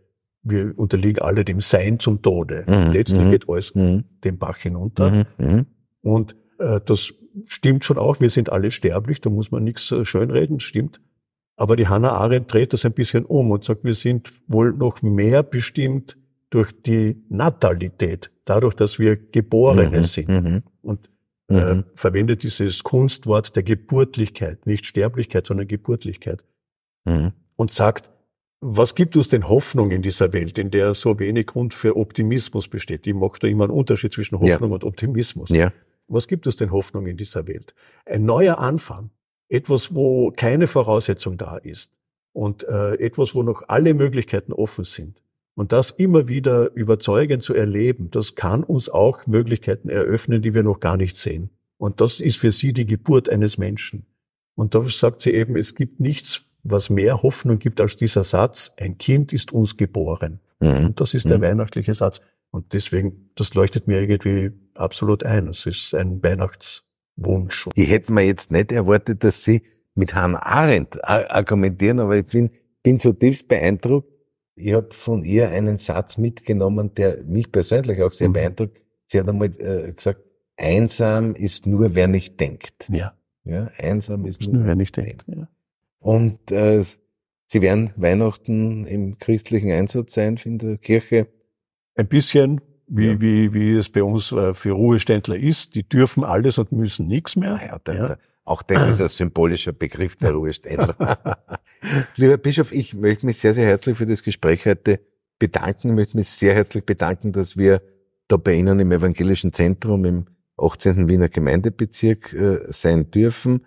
wir 0.45 0.73
unterliegen 0.79 1.21
alle 1.21 1.45
dem 1.45 1.61
Sein 1.61 1.99
zum 1.99 2.23
Tode. 2.23 2.65
Mhm. 2.69 2.93
Letztlich 2.93 3.29
geht 3.29 3.49
alles 3.49 3.75
mhm. 3.75 4.05
den 4.23 4.39
Bach 4.39 4.59
hinunter. 4.59 5.27
Mhm. 5.39 5.67
Und 6.03 6.37
das 6.59 7.13
stimmt 7.47 7.85
schon 7.85 7.99
auch, 7.99 8.21
wir 8.21 8.31
sind 8.31 8.51
alle 8.51 8.71
sterblich, 8.71 9.21
da 9.21 9.31
muss 9.31 9.51
man 9.51 9.65
nichts 9.65 9.91
äh, 9.93 10.05
schönreden, 10.05 10.61
stimmt. 10.61 11.01
Aber 11.57 11.77
die 11.77 11.89
Hannah 11.89 12.13
Arendt 12.13 12.53
dreht 12.53 12.73
das 12.73 12.85
ein 12.85 12.93
bisschen 12.93 13.25
um 13.25 13.51
und 13.51 13.65
sagt, 13.65 13.85
wir 13.85 13.95
sind 13.95 14.33
wohl 14.49 14.73
noch 14.73 15.03
mehr 15.03 15.43
bestimmt 15.43 16.17
durch 16.51 16.73
die 16.83 17.23
Natalität, 17.29 18.31
dadurch, 18.45 18.75
dass 18.75 18.99
wir 18.99 19.17
Geborene 19.17 19.99
mhm, 19.99 20.03
sind. 20.03 20.29
Mhm. 20.29 20.63
Und 20.83 21.11
äh, 21.49 21.75
mhm. 21.75 21.85
verwendet 21.95 22.43
dieses 22.43 22.83
Kunstwort 22.83 23.55
der 23.55 23.63
Geburtlichkeit, 23.63 24.67
nicht 24.67 24.87
Sterblichkeit, 24.87 25.47
sondern 25.47 25.69
Geburtlichkeit. 25.69 26.45
Mhm. 27.05 27.33
Und 27.57 27.71
sagt, 27.71 28.11
was 28.61 28.95
gibt 28.95 29.17
uns 29.17 29.29
denn 29.29 29.49
Hoffnung 29.49 29.91
in 29.91 30.03
dieser 30.03 30.33
Welt, 30.33 30.59
in 30.59 30.71
der 30.71 30.95
so 30.95 31.19
wenig 31.19 31.47
Grund 31.47 31.75
für 31.75 31.97
Optimismus 31.97 32.69
besteht? 32.69 33.07
Ich 33.07 33.15
mache 33.15 33.39
da 33.41 33.49
immer 33.49 33.65
einen 33.65 33.73
Unterschied 33.73 34.13
zwischen 34.13 34.39
Hoffnung 34.39 34.71
ja. 34.71 34.75
und 34.75 34.85
Optimismus. 34.85 35.51
Ja. 35.51 35.73
Was 36.09 36.29
gibt 36.29 36.47
es 36.47 36.57
denn 36.57 36.73
Hoffnung 36.73 37.07
in 37.07 37.17
dieser 37.17 37.47
Welt? 37.47 37.75
Ein 38.05 38.25
neuer 38.25 38.59
Anfang, 38.59 39.11
etwas, 39.49 39.95
wo 39.95 40.31
keine 40.31 40.67
Voraussetzung 40.67 41.37
da 41.39 41.57
ist 41.57 41.93
und 42.33 42.65
äh, 42.65 42.95
etwas, 42.95 43.35
wo 43.35 43.43
noch 43.43 43.63
alle 43.69 43.95
Möglichkeiten 43.95 44.53
offen 44.53 44.85
sind. 44.85 45.23
Und 45.55 45.73
das 45.73 45.91
immer 45.91 46.29
wieder 46.29 46.73
überzeugend 46.75 47.43
zu 47.43 47.55
erleben, 47.55 48.11
das 48.11 48.35
kann 48.35 48.65
uns 48.65 48.89
auch 48.89 49.27
Möglichkeiten 49.27 49.91
eröffnen, 49.91 50.41
die 50.41 50.55
wir 50.55 50.63
noch 50.63 50.81
gar 50.81 50.97
nicht 50.97 51.17
sehen. 51.17 51.51
Und 51.77 52.01
das 52.01 52.21
ist 52.21 52.39
für 52.39 52.53
sie 52.53 52.73
die 52.73 52.87
Geburt 52.87 53.29
eines 53.29 53.59
Menschen. 53.59 54.07
Und 54.55 54.75
da 54.75 54.83
sagt 54.85 55.21
sie 55.21 55.33
eben, 55.33 55.57
es 55.57 55.75
gibt 55.75 56.01
nichts, 56.01 56.43
was 56.63 56.91
mehr 56.91 57.23
Hoffnung 57.23 57.59
gibt 57.59 57.81
als 57.81 57.97
dieser 57.97 58.25
Satz, 58.25 58.73
ein 58.77 58.97
Kind 58.99 59.33
ist 59.33 59.53
uns 59.53 59.77
geboren. 59.77 60.41
Mhm. 60.61 60.87
Und 60.87 61.01
das 61.01 61.13
ist 61.13 61.29
der 61.29 61.39
mhm. 61.39 61.43
weihnachtliche 61.43 61.95
Satz. 61.95 62.21
Und 62.53 62.73
deswegen, 62.75 63.31
das 63.35 63.55
leuchtet 63.55 63.89
mir 63.89 64.01
irgendwie 64.01 64.53
absolut 64.75 65.25
ein. 65.25 65.49
Es 65.49 65.67
ist 65.67 65.95
ein 65.95 66.23
Weihnachtswunsch. 66.23 67.69
Ich 67.75 67.91
hätte 67.91 68.13
mir 68.13 68.23
jetzt 68.23 68.53
nicht 68.53 68.71
erwartet, 68.71 69.25
dass 69.25 69.43
Sie 69.43 69.63
mit 69.95 70.15
Hannah 70.15 70.43
Arendt 70.43 71.03
argumentieren, 71.05 71.99
aber 71.99 72.19
ich 72.19 72.27
bin, 72.27 72.51
bin 72.83 72.99
zutiefst 72.99 73.49
beeindruckt. 73.49 74.13
Ich 74.55 74.75
habe 74.75 74.89
von 74.93 75.25
ihr 75.25 75.49
einen 75.49 75.79
Satz 75.79 76.19
mitgenommen, 76.19 76.95
der 76.95 77.25
mich 77.25 77.51
persönlich 77.51 78.03
auch 78.03 78.13
sehr 78.13 78.29
mhm. 78.29 78.35
beeindruckt. 78.35 78.83
Sie 79.09 79.19
hat 79.19 79.29
einmal 79.29 79.51
äh, 79.59 79.93
gesagt, 79.93 80.21
einsam 80.57 81.35
ist 81.35 81.67
nur, 81.67 81.95
wer 81.95 82.07
nicht 82.07 82.39
denkt. 82.39 82.89
Ja. 82.93 83.17
Ja, 83.45 83.71
einsam 83.77 84.25
ist, 84.27 84.43
ist 84.43 84.53
nur, 84.53 84.65
wer 84.65 84.77
nicht 84.77 84.97
denkt. 84.97 85.25
Ja. 85.27 85.49
Und 85.99 86.51
äh, 86.51 86.83
Sie 87.47 87.61
werden 87.61 87.93
Weihnachten 87.97 88.87
im 88.87 89.19
christlichen 89.19 89.71
Einsatz 89.71 90.15
sein 90.15 90.39
in 90.45 90.59
der 90.59 90.79
Kirche. 90.79 91.27
Ein 91.95 92.09
bisschen, 92.09 92.61
wie, 92.87 93.07
ja. 93.09 93.21
wie, 93.21 93.53
wie 93.53 93.73
es 93.75 93.89
bei 93.89 94.03
uns 94.03 94.33
äh, 94.33 94.55
für 94.55 94.73
Ruheständler 94.73 95.37
ist. 95.37 95.75
Die 95.75 95.89
dürfen 95.89 96.25
alles 96.25 96.59
und 96.59 96.73
müssen 96.73 97.07
nichts 97.07 97.37
mehr. 97.37 97.55
Ah 97.55 97.67
ja, 97.67 97.79
der, 97.79 97.95
ja. 97.95 98.07
Der, 98.09 98.19
auch 98.45 98.63
das 98.63 98.91
ist 98.91 99.01
ein 99.01 99.09
symbolischer 99.09 99.73
Begriff 99.73 100.17
der 100.17 100.31
Ruheständler. 100.33 100.97
Lieber 102.17 102.39
Bischof, 102.39 102.73
ich 102.73 102.95
möchte 102.95 103.27
mich 103.27 103.39
sehr, 103.39 103.55
sehr 103.55 103.67
herzlich 103.67 103.97
für 103.97 104.07
das 104.07 104.23
Gespräch 104.23 104.67
heute 104.67 105.01
bedanken. 105.39 105.91
Ich 105.91 105.95
möchte 105.95 106.17
mich 106.17 106.29
sehr 106.29 106.55
herzlich 106.55 106.85
bedanken, 106.85 107.33
dass 107.33 107.57
wir 107.57 107.83
da 108.29 108.37
bei 108.37 108.55
Ihnen 108.55 108.81
im 108.81 108.91
Evangelischen 108.91 109.53
Zentrum 109.53 110.05
im 110.05 110.27
18. 110.57 111.09
Wiener 111.09 111.29
Gemeindebezirk 111.29 112.33
äh, 112.33 112.61
sein 112.69 113.11
dürfen, 113.11 113.65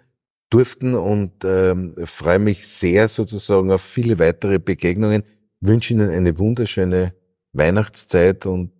durften 0.49 0.93
und 0.93 1.43
ähm, 1.43 1.95
freue 2.05 2.39
mich 2.39 2.67
sehr 2.67 3.07
sozusagen 3.07 3.71
auf 3.71 3.81
viele 3.81 4.19
weitere 4.19 4.59
Begegnungen. 4.59 5.23
Wünsche 5.61 5.93
Ihnen 5.93 6.09
eine 6.09 6.37
wunderschöne 6.37 7.13
Weihnachtszeit 7.55 8.45
und 8.45 8.71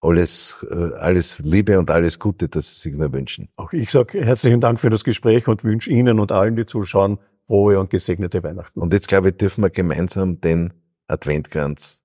alles, 0.00 0.64
äh, 0.70 0.94
alles 0.98 1.40
Liebe 1.40 1.78
und 1.78 1.90
alles 1.90 2.18
Gute, 2.18 2.48
das 2.48 2.74
Sie 2.74 2.90
sich 2.90 2.98
nur 2.98 3.12
wünschen. 3.12 3.48
Auch 3.56 3.72
ich 3.72 3.90
sage 3.90 4.24
herzlichen 4.24 4.60
Dank 4.60 4.78
für 4.80 4.90
das 4.90 5.04
Gespräch 5.04 5.48
und 5.48 5.64
wünsche 5.64 5.90
Ihnen 5.90 6.20
und 6.20 6.30
allen, 6.30 6.56
die 6.56 6.66
zuschauen, 6.66 7.18
frohe 7.46 7.78
und 7.78 7.90
gesegnete 7.90 8.42
Weihnachten. 8.42 8.80
Und 8.80 8.92
jetzt 8.92 9.08
glaube 9.08 9.30
ich, 9.30 9.36
dürfen 9.36 9.62
wir 9.62 9.70
gemeinsam 9.70 10.40
den 10.40 10.72
Adventkranz 11.08 12.04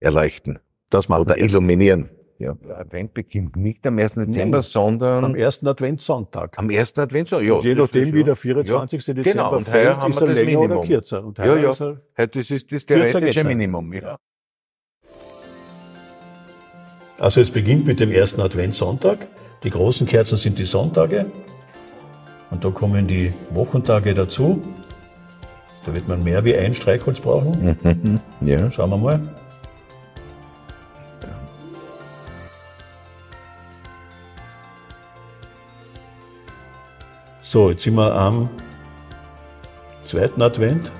erleuchten. 0.00 0.58
Das 0.88 1.08
machen 1.08 1.22
Oder 1.22 1.36
wir. 1.36 1.44
illuminieren. 1.44 2.10
Ja, 2.38 2.54
Advent 2.74 3.14
beginnt 3.14 3.56
nicht 3.56 3.86
am 3.86 3.98
1. 3.98 4.14
Dezember, 4.14 4.58
Nein, 4.58 4.62
sondern 4.62 5.24
am 5.24 5.34
ersten 5.34 5.66
Adventssonntag. 5.68 6.58
Am 6.58 6.68
ersten 6.68 7.00
Adventssonntag, 7.00 7.48
ja. 7.48 7.54
Und 7.54 7.64
je 7.64 7.74
nachdem, 7.74 8.12
wie 8.12 8.24
der 8.24 8.36
24. 8.36 9.06
Ja. 9.06 9.14
Dezember 9.14 9.32
genau, 9.32 9.56
und 9.56 9.66
fällt, 9.66 9.96
haben 9.96 10.14
wir 10.14 10.26
das 10.26 10.44
Minimum. 10.44 10.78
Und 10.78 11.38
ja, 11.38 11.56
ja. 11.56 11.96
Heute 12.18 12.38
ist 12.38 12.50
das, 12.50 12.66
das 12.66 12.84
theoretische 12.84 13.44
Minimum. 13.44 13.92
Ja. 13.94 14.18
Also 17.18 17.40
es 17.40 17.50
beginnt 17.50 17.86
mit 17.86 18.00
dem 18.00 18.12
ersten 18.12 18.42
Adventssonntag. 18.42 19.28
Die 19.62 19.70
großen 19.70 20.06
Kerzen 20.06 20.36
sind 20.36 20.58
die 20.58 20.64
Sonntage. 20.64 21.30
Und 22.50 22.64
da 22.64 22.70
kommen 22.70 23.08
die 23.08 23.32
Wochentage 23.50 24.14
dazu. 24.14 24.62
Da 25.86 25.94
wird 25.94 26.08
man 26.08 26.22
mehr 26.22 26.44
wie 26.44 26.54
ein 26.54 26.74
Streichholz 26.74 27.20
brauchen. 27.20 28.20
ja. 28.42 28.70
Schauen 28.70 28.90
wir 28.90 28.98
mal. 28.98 29.20
So, 37.40 37.70
jetzt 37.70 37.84
sind 37.84 37.94
wir 37.94 38.12
am 38.12 38.50
zweiten 40.04 40.42
Advent. 40.42 40.90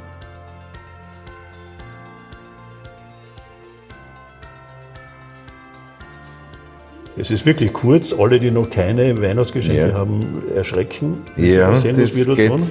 Es 7.17 7.31
ist 7.31 7.47
wirklich 7.47 7.73
kurz. 7.73 8.13
Alle, 8.13 8.39
die 8.39 8.51
noch 8.51 8.71
keine 8.71 9.21
Weihnachtsgeschenke 9.21 9.89
ja. 9.89 9.95
haben, 9.95 10.43
erschrecken. 10.55 11.23
Ja, 11.37 11.75
sehen, 11.75 11.97
das 11.97 12.11
was 12.11 12.27
wir 12.27 12.37
geht 12.37 12.51
tun. 12.51 12.63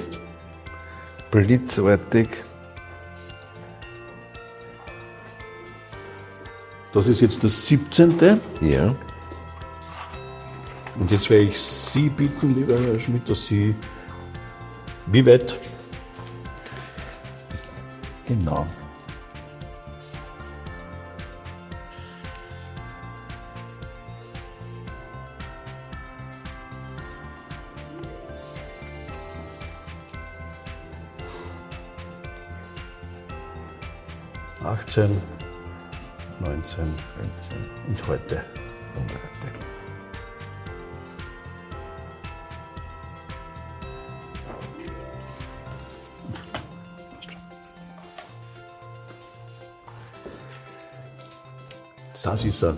blitzartig. 1.31 2.27
Das 6.93 7.07
ist 7.07 7.21
jetzt 7.21 7.43
das 7.43 7.67
17. 7.67 8.39
Ja. 8.61 8.95
Und 10.97 11.11
jetzt 11.11 11.29
werde 11.29 11.45
ich 11.45 11.59
Sie 11.59 12.07
bitten, 12.09 12.55
lieber 12.55 12.79
Herr 12.79 12.99
Schmidt, 12.99 13.27
dass 13.27 13.47
Sie 13.47 13.75
wie 15.07 15.25
weit? 15.25 15.59
Genau. 18.27 18.65
Achtzehn, 34.95 35.21
neunzehn, 36.39 36.85
und 37.85 38.07
heute. 38.07 38.35
Und 38.95 39.09
heute. 39.11 39.25
Das 52.23 52.45
ist 52.45 52.63
er. 52.63 52.77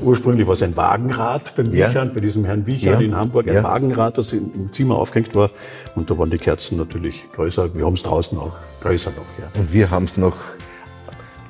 Ursprünglich 0.00 0.46
war 0.46 0.54
es 0.54 0.62
ein 0.62 0.74
Wagenrad 0.74 1.54
beim 1.54 1.70
Wichern, 1.70 2.08
ja. 2.08 2.14
bei 2.14 2.20
diesem 2.20 2.46
Herrn 2.46 2.64
Wichern 2.64 2.94
ja. 2.94 3.00
in 3.00 3.14
Hamburg, 3.14 3.46
ein 3.46 3.56
ja. 3.56 3.62
Wagenrad, 3.62 4.16
das 4.16 4.32
im 4.32 4.72
Zimmer 4.72 4.94
aufgehängt 4.94 5.34
war. 5.34 5.50
Und 5.96 6.08
da 6.08 6.16
waren 6.16 6.30
die 6.30 6.38
Kerzen 6.38 6.78
natürlich 6.78 7.30
größer. 7.32 7.74
Wir 7.74 7.84
haben 7.84 7.94
es 7.94 8.04
draußen 8.04 8.38
auch 8.38 8.56
größer 8.80 9.10
noch. 9.10 9.26
Ja. 9.38 9.60
Und 9.60 9.70
wir 9.70 9.90
haben 9.90 10.06
es 10.06 10.16
noch, 10.16 10.36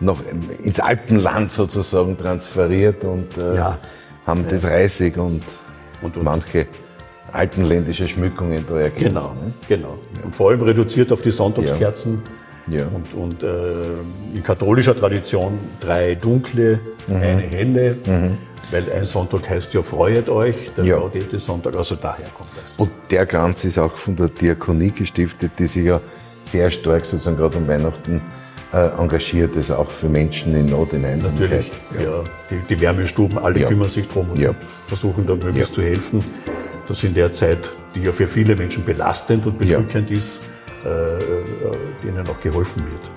noch 0.00 0.20
ins 0.62 0.80
Alpenland 0.80 1.50
sozusagen 1.50 2.16
transferiert 2.16 3.04
und 3.04 3.36
äh, 3.36 3.56
ja. 3.56 3.78
haben 4.26 4.46
das 4.48 4.64
Reisig 4.64 5.16
und, 5.18 5.42
und, 6.02 6.16
und 6.16 6.24
manche 6.24 6.66
alpenländische 7.32 8.08
Schmückungen 8.08 8.64
da 8.68 8.78
ergänzt. 8.78 9.04
Genau, 9.04 9.28
ne? 9.34 9.52
genau. 9.68 9.98
Und 10.24 10.34
vor 10.34 10.50
allem 10.50 10.62
reduziert 10.62 11.12
auf 11.12 11.20
die 11.20 11.30
Sonntagskerzen 11.30 12.22
ja. 12.70 12.86
Und, 12.86 13.14
und 13.14 13.42
äh, 13.42 13.72
in 14.34 14.42
katholischer 14.42 14.96
Tradition 14.96 15.58
drei 15.80 16.14
dunkle, 16.14 16.80
mhm. 17.06 17.16
eine 17.16 17.42
helle, 17.42 17.96
mhm. 18.04 18.38
weil 18.70 18.90
ein 18.92 19.06
Sonntag 19.06 19.48
heißt 19.48 19.74
ja 19.74 19.82
Freuet 19.82 20.28
euch, 20.28 20.70
der 20.76 20.84
ja. 20.84 20.96
Gaudete 20.98 21.38
Sonntag, 21.38 21.74
also 21.74 21.96
daher 21.96 22.26
kommt 22.36 22.50
das. 22.60 22.74
Und 22.76 22.90
der 23.10 23.26
Kranz 23.26 23.64
ist 23.64 23.78
auch 23.78 23.96
von 23.96 24.16
der 24.16 24.28
Diakonie 24.28 24.90
gestiftet, 24.90 25.52
die 25.58 25.66
sich 25.66 25.84
ja 25.84 26.00
sehr 26.44 26.70
stark 26.70 27.04
sozusagen 27.04 27.36
gerade 27.36 27.56
um 27.56 27.66
Weihnachten 27.66 28.22
engagiert, 28.72 29.56
also 29.56 29.76
auch 29.76 29.90
für 29.90 30.08
Menschen 30.08 30.54
in 30.54 30.70
Not, 30.70 30.92
in 30.92 31.04
Einsamkeit. 31.04 31.40
Natürlich, 31.40 31.72
ja. 31.94 32.00
ja 32.02 32.24
die, 32.50 32.60
die, 32.68 32.80
Wärmestuben, 32.80 33.38
alle 33.38 33.60
ja. 33.60 33.68
kümmern 33.68 33.90
sich 33.90 34.06
drum 34.06 34.30
und 34.30 34.38
ja. 34.38 34.54
versuchen 34.86 35.26
da 35.26 35.34
möglichst 35.34 35.74
zu 35.74 35.82
helfen, 35.82 36.24
dass 36.86 37.02
in 37.02 37.14
der 37.14 37.30
Zeit, 37.30 37.70
die 37.94 38.02
ja 38.02 38.12
für 38.12 38.26
viele 38.26 38.54
Menschen 38.54 38.84
belastend 38.84 39.44
und 39.46 39.58
bedrückend 39.58 40.10
ist, 40.10 40.40
äh, 40.84 40.88
äh, 40.88 41.42
denen 42.04 42.26
auch 42.28 42.40
geholfen 42.40 42.82
wird. 42.90 43.10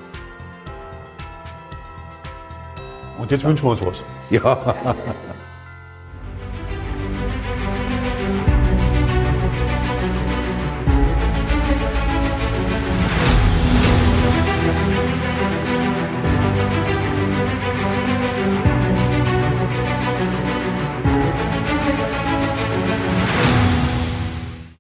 Und 3.19 3.31
jetzt 3.31 3.45
wünschen 3.45 3.65
wir 3.65 3.71
uns 3.71 3.85
was. 3.85 4.03
Ja. 4.29 4.75